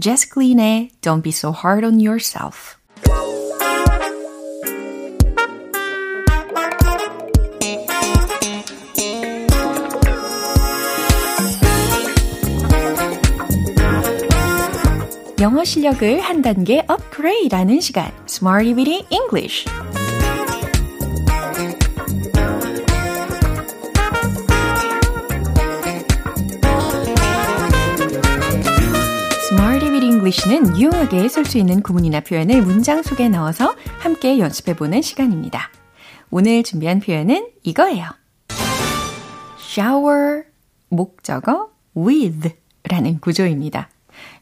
제스 0.00 0.28
클린의 0.30 0.90
Don't 1.02 1.22
be 1.22 1.30
so 1.30 1.54
hard 1.56 1.86
on 1.86 2.04
yourself 2.04 2.74
영어 15.46 15.62
실력을 15.62 16.20
한 16.22 16.42
단계 16.42 16.82
업그레이드하는 16.88 17.78
시간, 17.78 18.10
Smarty 18.28 18.74
Weedy 18.74 19.06
English. 19.10 19.68
English는 30.02 30.76
유용하게 30.76 31.28
쓸 31.28 31.44
수 31.44 31.58
있는 31.58 31.80
구문이나 31.80 32.18
표현을 32.18 32.62
문장 32.62 33.04
속에 33.04 33.28
넣어서 33.28 33.76
함께 34.00 34.40
연습해보는 34.40 35.00
시간입니다. 35.00 35.70
오늘 36.30 36.64
준비한 36.64 36.98
표현은 36.98 37.50
이거예요. 37.62 38.06
shower, 39.60 40.42
목적어, 40.88 41.70
with 41.96 42.50
라는 42.82 43.20
구조입니다. 43.20 43.88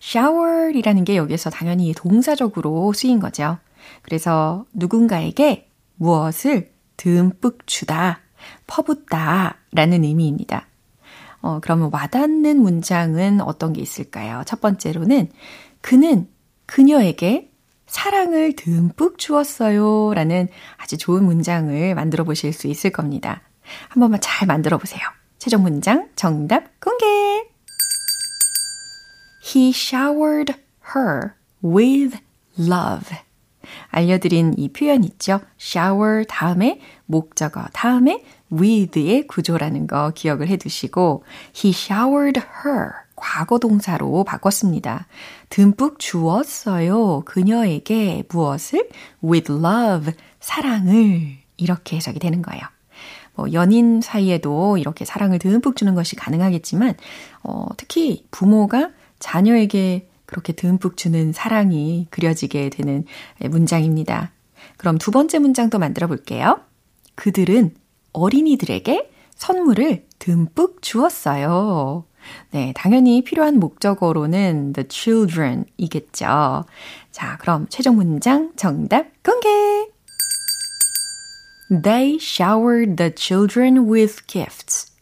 Shower이라는 0.00 1.04
게 1.04 1.16
여기서 1.16 1.50
당연히 1.50 1.92
동사적으로 1.94 2.92
쓰인 2.92 3.20
거죠. 3.20 3.58
그래서 4.02 4.64
누군가에게 4.72 5.68
무엇을 5.96 6.72
듬뿍 6.96 7.66
주다, 7.66 8.20
퍼붓다 8.66 9.56
라는 9.72 10.04
의미입니다. 10.04 10.66
어, 11.40 11.58
그러면 11.60 11.90
와닿는 11.92 12.60
문장은 12.60 13.40
어떤 13.42 13.72
게 13.72 13.82
있을까요? 13.82 14.42
첫 14.46 14.60
번째로는 14.60 15.28
그는 15.80 16.28
그녀에게 16.66 17.50
사랑을 17.86 18.56
듬뿍 18.56 19.18
주었어요 19.18 20.14
라는 20.14 20.48
아주 20.78 20.96
좋은 20.96 21.24
문장을 21.24 21.94
만들어 21.94 22.24
보실 22.24 22.52
수 22.52 22.66
있을 22.66 22.90
겁니다. 22.90 23.42
한 23.88 24.00
번만 24.00 24.20
잘 24.20 24.48
만들어 24.48 24.78
보세요. 24.78 25.02
최종 25.38 25.62
문장 25.62 26.08
정답 26.16 26.80
공개! 26.80 27.23
He 29.44 29.70
showered 29.70 30.54
her 30.94 31.32
with 31.62 32.18
love. 32.58 33.16
알려드린 33.90 34.54
이 34.56 34.68
표현 34.68 35.04
있죠? 35.04 35.40
shower 35.60 36.24
다음에 36.26 36.80
목적어 37.06 37.64
다음에 37.72 38.24
with의 38.52 39.26
구조라는 39.26 39.86
거 39.86 40.10
기억을 40.14 40.48
해 40.48 40.56
두시고 40.56 41.24
he 41.56 41.72
showered 41.72 42.40
her 42.64 42.90
과거 43.16 43.58
동사로 43.58 44.24
바꿨습니다. 44.24 45.06
듬뿍 45.48 45.98
주었어요. 45.98 47.22
그녀에게 47.24 48.24
무엇을? 48.28 48.88
with 49.22 49.52
love 49.52 50.12
사랑을 50.40 51.38
이렇게 51.56 51.96
해석이 51.96 52.18
되는 52.18 52.42
거예요. 52.42 52.62
뭐 53.34 53.52
연인 53.52 54.00
사이에도 54.00 54.78
이렇게 54.78 55.04
사랑을 55.04 55.38
듬뿍 55.38 55.76
주는 55.76 55.94
것이 55.94 56.16
가능하겠지만 56.16 56.94
어, 57.42 57.66
특히 57.76 58.24
부모가 58.30 58.90
자녀에게 59.18 60.08
그렇게 60.26 60.52
듬뿍 60.52 60.96
주는 60.96 61.32
사랑이 61.32 62.06
그려지게 62.10 62.70
되는 62.70 63.04
문장입니다. 63.40 64.32
그럼 64.76 64.98
두 64.98 65.10
번째 65.10 65.38
문장도 65.38 65.78
만들어 65.78 66.06
볼게요. 66.06 66.60
그들은 67.14 67.74
어린이들에게 68.12 69.10
선물을 69.34 70.06
듬뿍 70.18 70.82
주었어요. 70.82 72.04
네, 72.50 72.72
당연히 72.74 73.22
필요한 73.22 73.60
목적어로는 73.60 74.72
the 74.72 74.86
children 74.90 75.66
이겠죠. 75.76 76.64
자, 77.10 77.36
그럼 77.38 77.66
최종 77.68 77.96
문장 77.96 78.52
정답 78.56 79.06
공개! 79.22 79.48
They 81.82 82.18
showered 82.20 82.96
the 82.96 83.12
children 83.16 83.90
with 83.90 84.26
gifts. 84.26 84.92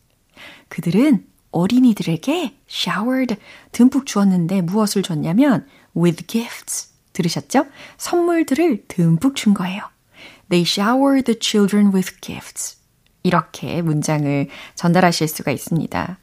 그들은 0.68 1.26
어린이들에게 1.50 2.56
showered 2.72 3.36
듬뿍 3.72 4.06
주었는데 4.06 4.62
무엇을 4.62 5.02
줬냐면 5.02 5.66
with 5.96 6.26
gifts. 6.26 6.90
들으셨죠? 7.12 7.66
선물들을 7.98 8.84
듬뿍 8.88 9.36
준 9.36 9.52
거예요. 9.52 9.82
They 10.48 10.64
showered 10.66 11.24
the 11.24 11.38
children 11.40 11.94
with 11.94 12.20
gifts. 12.20 12.78
이렇게 13.22 13.82
문장을 13.82 14.48
전달하실 14.74 15.28
수가 15.28 15.50
있습니다. 15.52 16.18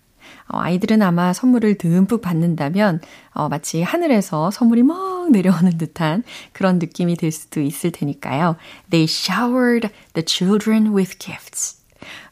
어, 0.49 0.59
아이들은 0.59 1.01
아마 1.01 1.31
선물을 1.31 1.77
듬뿍 1.77 2.21
받는다면 2.21 3.01
어, 3.33 3.49
마치 3.49 3.83
하늘에서 3.83 4.49
선물이 4.51 4.83
막 4.83 5.31
내려오는 5.31 5.77
듯한 5.77 6.23
그런 6.53 6.79
느낌이 6.79 7.15
들 7.15 7.31
수도 7.31 7.61
있을 7.61 7.91
테니까요. 7.91 8.55
They 8.89 9.03
showered 9.07 9.89
the 10.13 10.25
children 10.27 10.95
with 10.95 11.19
gifts. 11.19 11.77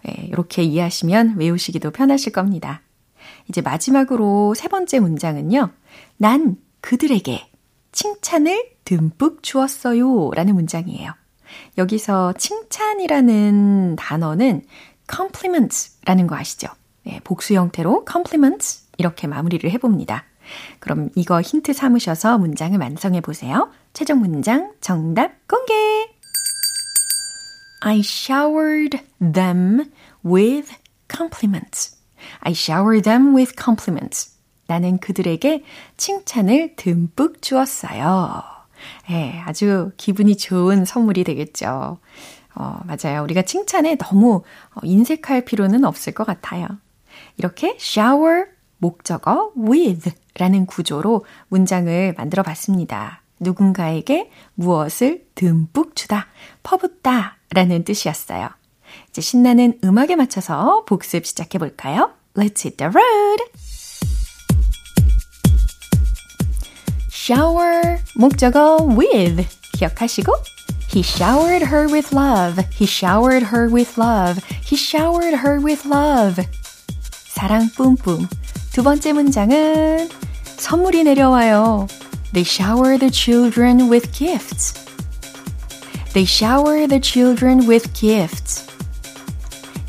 예, 0.08 0.25
이렇게 0.25 0.63
이해하시면 0.63 1.36
외우시기도 1.38 1.91
편하실 1.91 2.34
겁니다. 2.34 2.82
이제 3.49 3.62
마지막으로 3.62 4.53
세 4.53 4.67
번째 4.67 4.99
문장은요. 4.99 5.69
난 6.17 6.57
그들에게 6.81 7.49
칭찬을 7.91 8.71
듬뿍 8.86 9.43
주었어요. 9.43 10.31
라는 10.31 10.55
문장이에요. 10.55 11.13
여기서 11.77 12.33
칭찬이라는 12.33 13.95
단어는 13.95 14.63
compliments 15.10 15.97
라는 16.05 16.27
거 16.27 16.36
아시죠? 16.36 16.67
네, 17.03 17.19
복수 17.23 17.53
형태로 17.53 18.05
compliments 18.10 18.88
이렇게 18.97 19.27
마무리를 19.27 19.69
해봅니다. 19.71 20.25
그럼 20.79 21.10
이거 21.15 21.41
힌트 21.41 21.73
삼으셔서 21.73 22.38
문장을 22.38 22.77
완성해 22.79 23.21
보세요. 23.21 23.69
최종 23.93 24.19
문장 24.19 24.73
정답 24.81 25.31
공개! 25.47 25.73
I 27.81 27.99
showered 27.99 28.99
them 29.19 29.91
with 30.25 30.73
compliments. 31.10 31.96
I 32.40 32.52
showered 32.54 33.04
them 33.04 33.36
with 33.36 33.54
compliments. 33.62 34.38
나는 34.68 34.98
그들에게 34.98 35.63
칭찬을 35.96 36.76
듬뿍 36.76 37.42
주었어요. 37.42 38.44
예, 39.10 39.42
아주 39.46 39.92
기분이 39.98 40.38
좋은 40.38 40.86
선물이 40.86 41.24
되겠죠. 41.24 41.98
어, 42.56 42.80
맞아요. 42.86 43.24
우리가 43.24 43.44
칭찬에 43.44 43.98
너무 43.98 44.44
인색할 44.84 45.46
필요는 45.46 45.86
없을 45.86 46.13
것 46.13 46.26
같아요. 46.26 46.68
이렇게 47.38 47.78
shower 47.80 48.46
목적어 48.80 49.52
with 49.58 50.12
라는 50.36 50.66
구조로 50.66 51.26
문장을 51.50 52.13
만들어 52.18 52.44
봤습니다. 52.44 53.22
누군가에게 53.40 54.32
무엇을 54.56 55.26
듬뿍 55.36 55.96
주다, 55.96 56.28
퍼붓다 56.63 57.38
라는 57.52 57.84
뜻이었어요. 57.84 58.50
이제 59.10 59.22
신나는 59.22 59.80
음악에 59.84 60.16
맞춰서 60.16 60.84
복습 60.86 61.26
시작해 61.26 61.58
볼까요? 61.60 62.12
Let's 62.37 62.62
hit 62.62 62.79
the 62.79 62.88
road! 62.88 63.38
shower 67.22 67.98
목적어 68.16 68.79
with 68.96 69.46
기억하시고 69.75 70.33
He 70.88 71.03
showered 71.03 71.62
her 71.68 71.87
with 71.88 72.12
love. 72.12 72.59
He 72.70 72.85
showered 72.85 73.44
her 73.44 73.66
with 73.72 73.96
love. 73.96 74.44
He 74.61 74.77
showered 74.77 75.38
her 75.38 75.59
with 75.59 75.88
love. 75.88 76.44
사랑 77.01 77.70
뿜뿜. 77.77 78.29
두 78.72 78.83
번째 78.83 79.14
문장은 79.14 80.11
선물이 80.59 81.05
내려와요. 81.05 81.87
They 82.35 82.44
shower 82.44 82.98
the 82.98 83.11
children 83.11 83.88
with 83.88 84.12
gifts. 84.12 84.75
They 86.12 86.27
shower 86.27 86.87
the 86.87 87.01
children 87.01 87.66
with 87.66 87.92
gifts. 87.94 88.65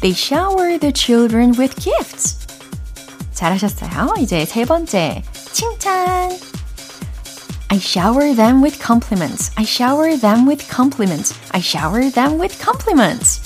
They 0.01 0.13
shower 0.13 0.77
the 0.77 0.91
children 0.91 1.53
with 1.57 1.75
gifts. 1.79 2.45
잘하셨어요. 3.33 4.15
이제 4.19 4.45
세 4.45 4.65
번째. 4.65 5.23
칭찬. 5.51 6.31
I 7.69 7.77
shower 7.77 8.35
them 8.35 8.61
with 8.61 8.77
compliments. 8.79 9.51
I 9.55 9.63
shower 9.63 10.19
them 10.19 10.47
with 10.47 10.67
compliments. 10.69 11.33
I 11.51 11.59
shower 11.59 12.11
them 12.11 12.39
with 12.39 12.61
compliments. 12.61 13.41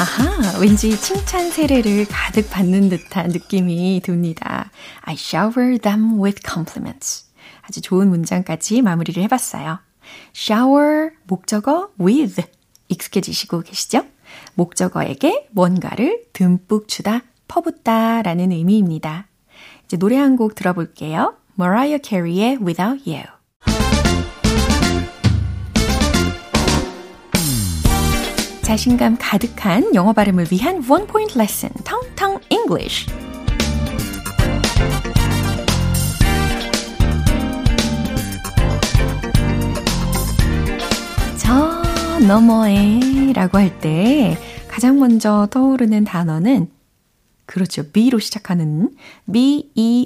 아하, 0.00 0.58
왠지 0.58 0.98
칭찬 0.98 1.50
세례를 1.50 2.06
가득 2.06 2.50
받는 2.50 2.88
듯한 2.88 3.28
느낌이 3.28 4.00
듭니다. 4.02 4.70
I 5.02 5.14
shower 5.14 5.78
them 5.78 6.20
with 6.20 6.40
compliments. 6.44 7.26
아주 7.62 7.80
좋은 7.80 8.08
문장까지 8.08 8.82
마무리를 8.82 9.22
해봤어요. 9.22 9.78
shower, 10.34 11.10
목적어 11.24 11.90
with. 12.00 12.42
익숙해지시고 12.87 13.61
계시죠? 13.61 14.03
목적어에게 14.55 15.47
뭔가를 15.51 16.23
듬뿍 16.33 16.87
주다, 16.87 17.21
퍼붓다 17.47 18.21
라는 18.23 18.51
의미입니다. 18.51 19.27
이제 19.85 19.97
노래 19.97 20.17
한 20.17 20.35
곡 20.35 20.55
들어볼게요. 20.55 21.35
Mariah 21.59 22.01
Carey의 22.03 22.57
Without 22.61 23.09
You. 23.09 23.23
자신감 28.61 29.17
가득한 29.19 29.93
영어 29.93 30.11
발음을 30.13 30.47
위한 30.51 30.83
원 30.89 31.05
포인트 31.05 31.37
레슨, 31.37 31.69
텅텅 31.83 32.39
English. 32.49 33.05
저 42.15 42.21
너머에 42.21 43.33
라고 43.33 43.57
할 43.57 43.77
때 43.81 44.37
가장 44.69 44.99
먼저 44.99 45.49
떠오르는 45.51 46.05
단어는 46.05 46.71
그렇죠. 47.45 47.91
B로 47.91 48.19
시작하는 48.19 48.95
B-E-Y-O-N-D. 49.29 49.97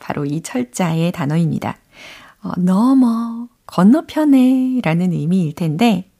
바로 0.00 0.24
이 0.24 0.40
철자의 0.40 1.12
단어입니다. 1.12 1.78
어, 2.42 2.50
넘어, 2.58 3.46
건너편에 3.66 4.80
라는 4.82 5.12
의미일 5.12 5.54
텐데, 5.54 6.10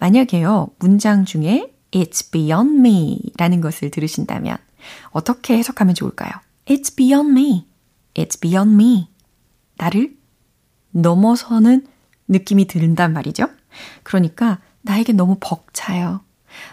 만약에요, 0.00 0.70
문장 0.80 1.24
중에 1.24 1.72
It's 1.92 2.32
beyond 2.32 2.80
me 2.80 3.20
라는 3.36 3.60
것을 3.60 3.92
들으신다면, 3.92 4.56
어떻게 5.10 5.56
해석하면 5.56 5.94
좋을까요? 5.94 6.32
It's 6.66 6.96
beyond 6.96 7.30
me. 7.30 7.68
It's 8.14 8.40
beyond 8.40 8.74
me. 8.74 9.10
나를 9.76 10.16
넘어서는 10.90 11.86
느낌이 12.28 12.66
든단 12.66 13.12
말이죠. 13.12 13.48
그러니까 14.02 14.58
나에게 14.82 15.12
너무 15.12 15.36
벅차요. 15.40 16.20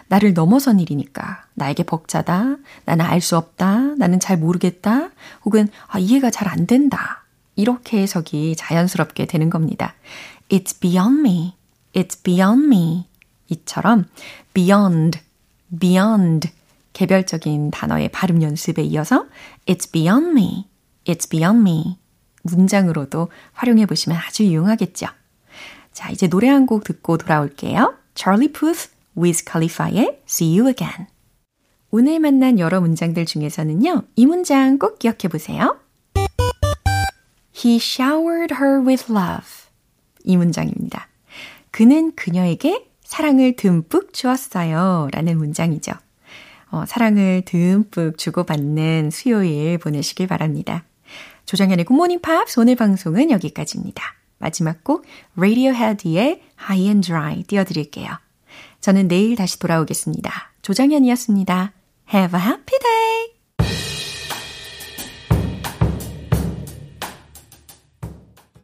나를 0.08 0.32
넘어선 0.34 0.78
일이니까. 0.80 1.44
나에게 1.54 1.82
벅차다. 1.82 2.56
나는 2.84 3.04
알 3.04 3.20
수 3.20 3.36
없다. 3.36 3.94
나는 3.96 4.20
잘 4.20 4.36
모르겠다. 4.38 5.10
혹은 5.44 5.68
아, 5.88 5.98
이해가 5.98 6.30
잘 6.30 6.48
안 6.48 6.66
된다. 6.66 7.24
이렇게 7.56 8.00
해석이 8.00 8.56
자연스럽게 8.56 9.26
되는 9.26 9.50
겁니다. 9.50 9.94
It's 10.48 10.80
beyond 10.80 11.20
me. 11.20 11.54
It's 11.94 12.22
beyond 12.22 12.66
me. 12.66 13.06
이처럼 13.48 14.06
beyond, 14.54 15.18
beyond 15.78 16.50
개별적인 16.92 17.70
단어의 17.70 18.10
발음 18.10 18.42
연습에 18.42 18.82
이어서 18.82 19.26
It's 19.66 19.90
beyond 19.90 20.28
me. 20.30 20.66
It's 21.04 21.28
beyond 21.28 21.60
me. 21.60 21.98
문장으로도 22.44 23.30
활용해 23.52 23.86
보시면 23.86 24.18
아주 24.18 24.44
유용하겠죠. 24.44 25.06
자, 25.92 26.10
이제 26.10 26.28
노래 26.28 26.48
한 26.48 26.66
곡 26.66 26.84
듣고 26.84 27.18
돌아올게요. 27.18 27.94
Charlie 28.14 28.52
Puth 28.52 28.90
Wiz 29.16 29.44
Khalifa의 29.44 30.20
See 30.28 30.58
You 30.58 30.68
Again. 30.68 31.06
오늘 31.90 32.18
만난 32.20 32.58
여러 32.58 32.80
문장들 32.80 33.26
중에서는요, 33.26 34.04
이 34.16 34.26
문장 34.26 34.78
꼭 34.78 34.98
기억해 34.98 35.28
보세요. 35.30 35.78
He 37.54 37.76
showered 37.76 38.54
her 38.54 38.80
with 38.80 39.12
love. 39.12 39.46
이 40.24 40.36
문장입니다. 40.36 41.08
그는 41.70 42.12
그녀에게 42.14 42.88
사랑을 43.04 43.56
듬뿍 43.56 44.12
주었어요. 44.14 45.08
라는 45.12 45.36
문장이죠. 45.36 45.92
어, 46.70 46.84
사랑을 46.86 47.42
듬뿍 47.44 48.16
주고받는 48.16 49.10
수요일 49.10 49.76
보내시길 49.78 50.26
바랍니다. 50.26 50.84
조정현의 51.44 51.84
굿모닝 51.84 52.20
팝스 52.22 52.60
오늘 52.60 52.76
방송은 52.76 53.30
여기까지입니다. 53.30 54.02
마지막 54.42 54.84
곡 54.84 55.06
Radiohead의 55.38 56.42
High 56.60 56.86
and 56.86 57.06
Dry 57.06 57.42
띄워드릴게요. 57.44 58.10
저는 58.80 59.08
내일 59.08 59.36
다시 59.36 59.58
돌아오겠습니다. 59.58 60.52
조정현이었습니다. 60.60 61.72
Have 62.12 62.38
a 62.38 62.46
happy 62.46 62.78
day! 62.78 63.21